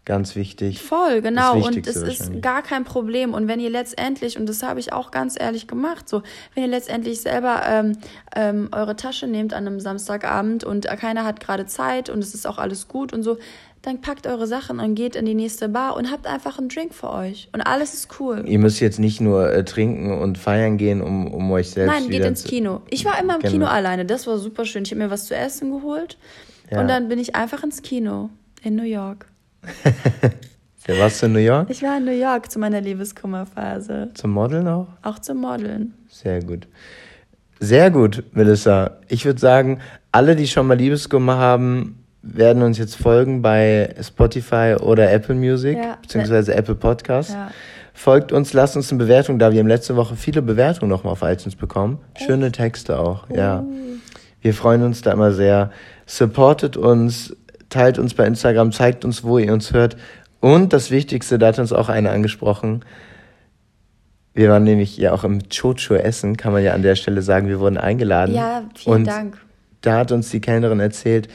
[0.05, 0.83] ganz wichtig.
[0.83, 1.65] Voll, genau.
[1.65, 3.33] Und es ist gar kein Problem.
[3.33, 6.23] Und wenn ihr letztendlich, und das habe ich auch ganz ehrlich gemacht, so,
[6.55, 7.99] wenn ihr letztendlich selber ähm,
[8.37, 12.47] ähm, eure Tasche nehmt an einem Samstagabend und keiner hat gerade Zeit und es ist
[12.47, 13.39] auch alles gut und so,
[13.87, 16.95] dann packt eure Sachen und geht in die nächste Bar und habt einfach einen Drink
[16.95, 17.49] für euch.
[17.53, 18.43] Und alles ist cool.
[18.47, 22.09] Ihr müsst jetzt nicht nur äh, trinken und feiern gehen, um, um euch selbst Nein,
[22.09, 22.81] geht ins Kino.
[22.91, 23.53] Ich war immer im Genau.
[23.53, 24.05] Kino alleine.
[24.05, 24.85] Das war super schön.
[24.85, 26.17] Ich habe mir was zu essen geholt
[26.71, 26.81] Ja.
[26.81, 28.31] und dann bin ich einfach ins Kino
[28.63, 29.27] in New York.
[30.87, 31.71] Ja, warst du in New York?
[31.71, 34.11] Ich war in New York zu meiner Liebeskummerphase.
[34.13, 34.89] Zum Modeln auch?
[35.03, 35.95] Auch zum Modeln.
[36.11, 36.69] Sehr gut.
[37.59, 38.99] Sehr gut, Melissa.
[39.09, 39.81] Ich würde sagen,
[40.13, 45.77] alle, die schon mal Liebeskummer haben, werden uns jetzt folgen bei Spotify oder Apple Music,
[45.77, 45.99] Ja.
[46.01, 47.31] beziehungsweise Apple Podcast.
[47.31, 47.51] Ja.
[47.93, 49.53] Folgt uns, lasst uns eine Bewertung da.
[49.53, 51.99] Wir haben letzte Woche viele Bewertungen nochmal auf iTunes bekommen.
[52.17, 53.63] Schöne Texte auch, ja.
[54.41, 55.71] Wir freuen uns da immer sehr.
[56.07, 57.37] Supportet uns,
[57.69, 59.97] teilt uns bei Instagram, zeigt uns, wo ihr uns hört.
[60.41, 62.85] Und das Wichtigste, da hat uns auch eine angesprochen.
[64.35, 67.49] Wir waren nämlich ja auch im Chocho essen, kann man ja an der Stelle sagen.
[67.49, 68.35] Wir wurden eingeladen.
[68.35, 69.39] Ja, vielen Und Dank.
[69.83, 71.29] Da hat uns die Kellnerin erzählt,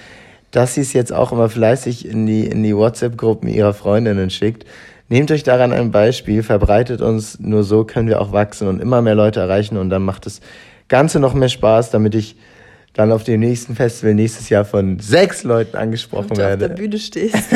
[0.51, 4.65] dass sie es jetzt auch immer fleißig in die, in die WhatsApp-Gruppen ihrer Freundinnen schickt.
[5.09, 9.01] Nehmt euch daran ein Beispiel, verbreitet uns, nur so können wir auch wachsen und immer
[9.01, 10.39] mehr Leute erreichen und dann macht das
[10.87, 12.35] Ganze noch mehr Spaß, damit ich
[12.93, 16.59] dann auf dem nächsten Festival nächstes Jahr von sechs Leuten angesprochen Und du auf der
[16.59, 16.75] werde.
[16.75, 17.37] Bühne stehst.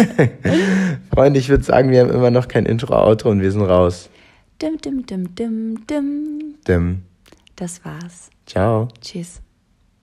[1.13, 4.09] Freunde, ich würde sagen, wir haben immer noch kein Intro-Outro und wir sind raus.
[4.61, 6.55] dim, dim, dim, dim, dim.
[6.67, 7.01] Dim.
[7.55, 8.29] Das war's.
[8.45, 8.87] Ciao.
[9.01, 9.42] Tschüss.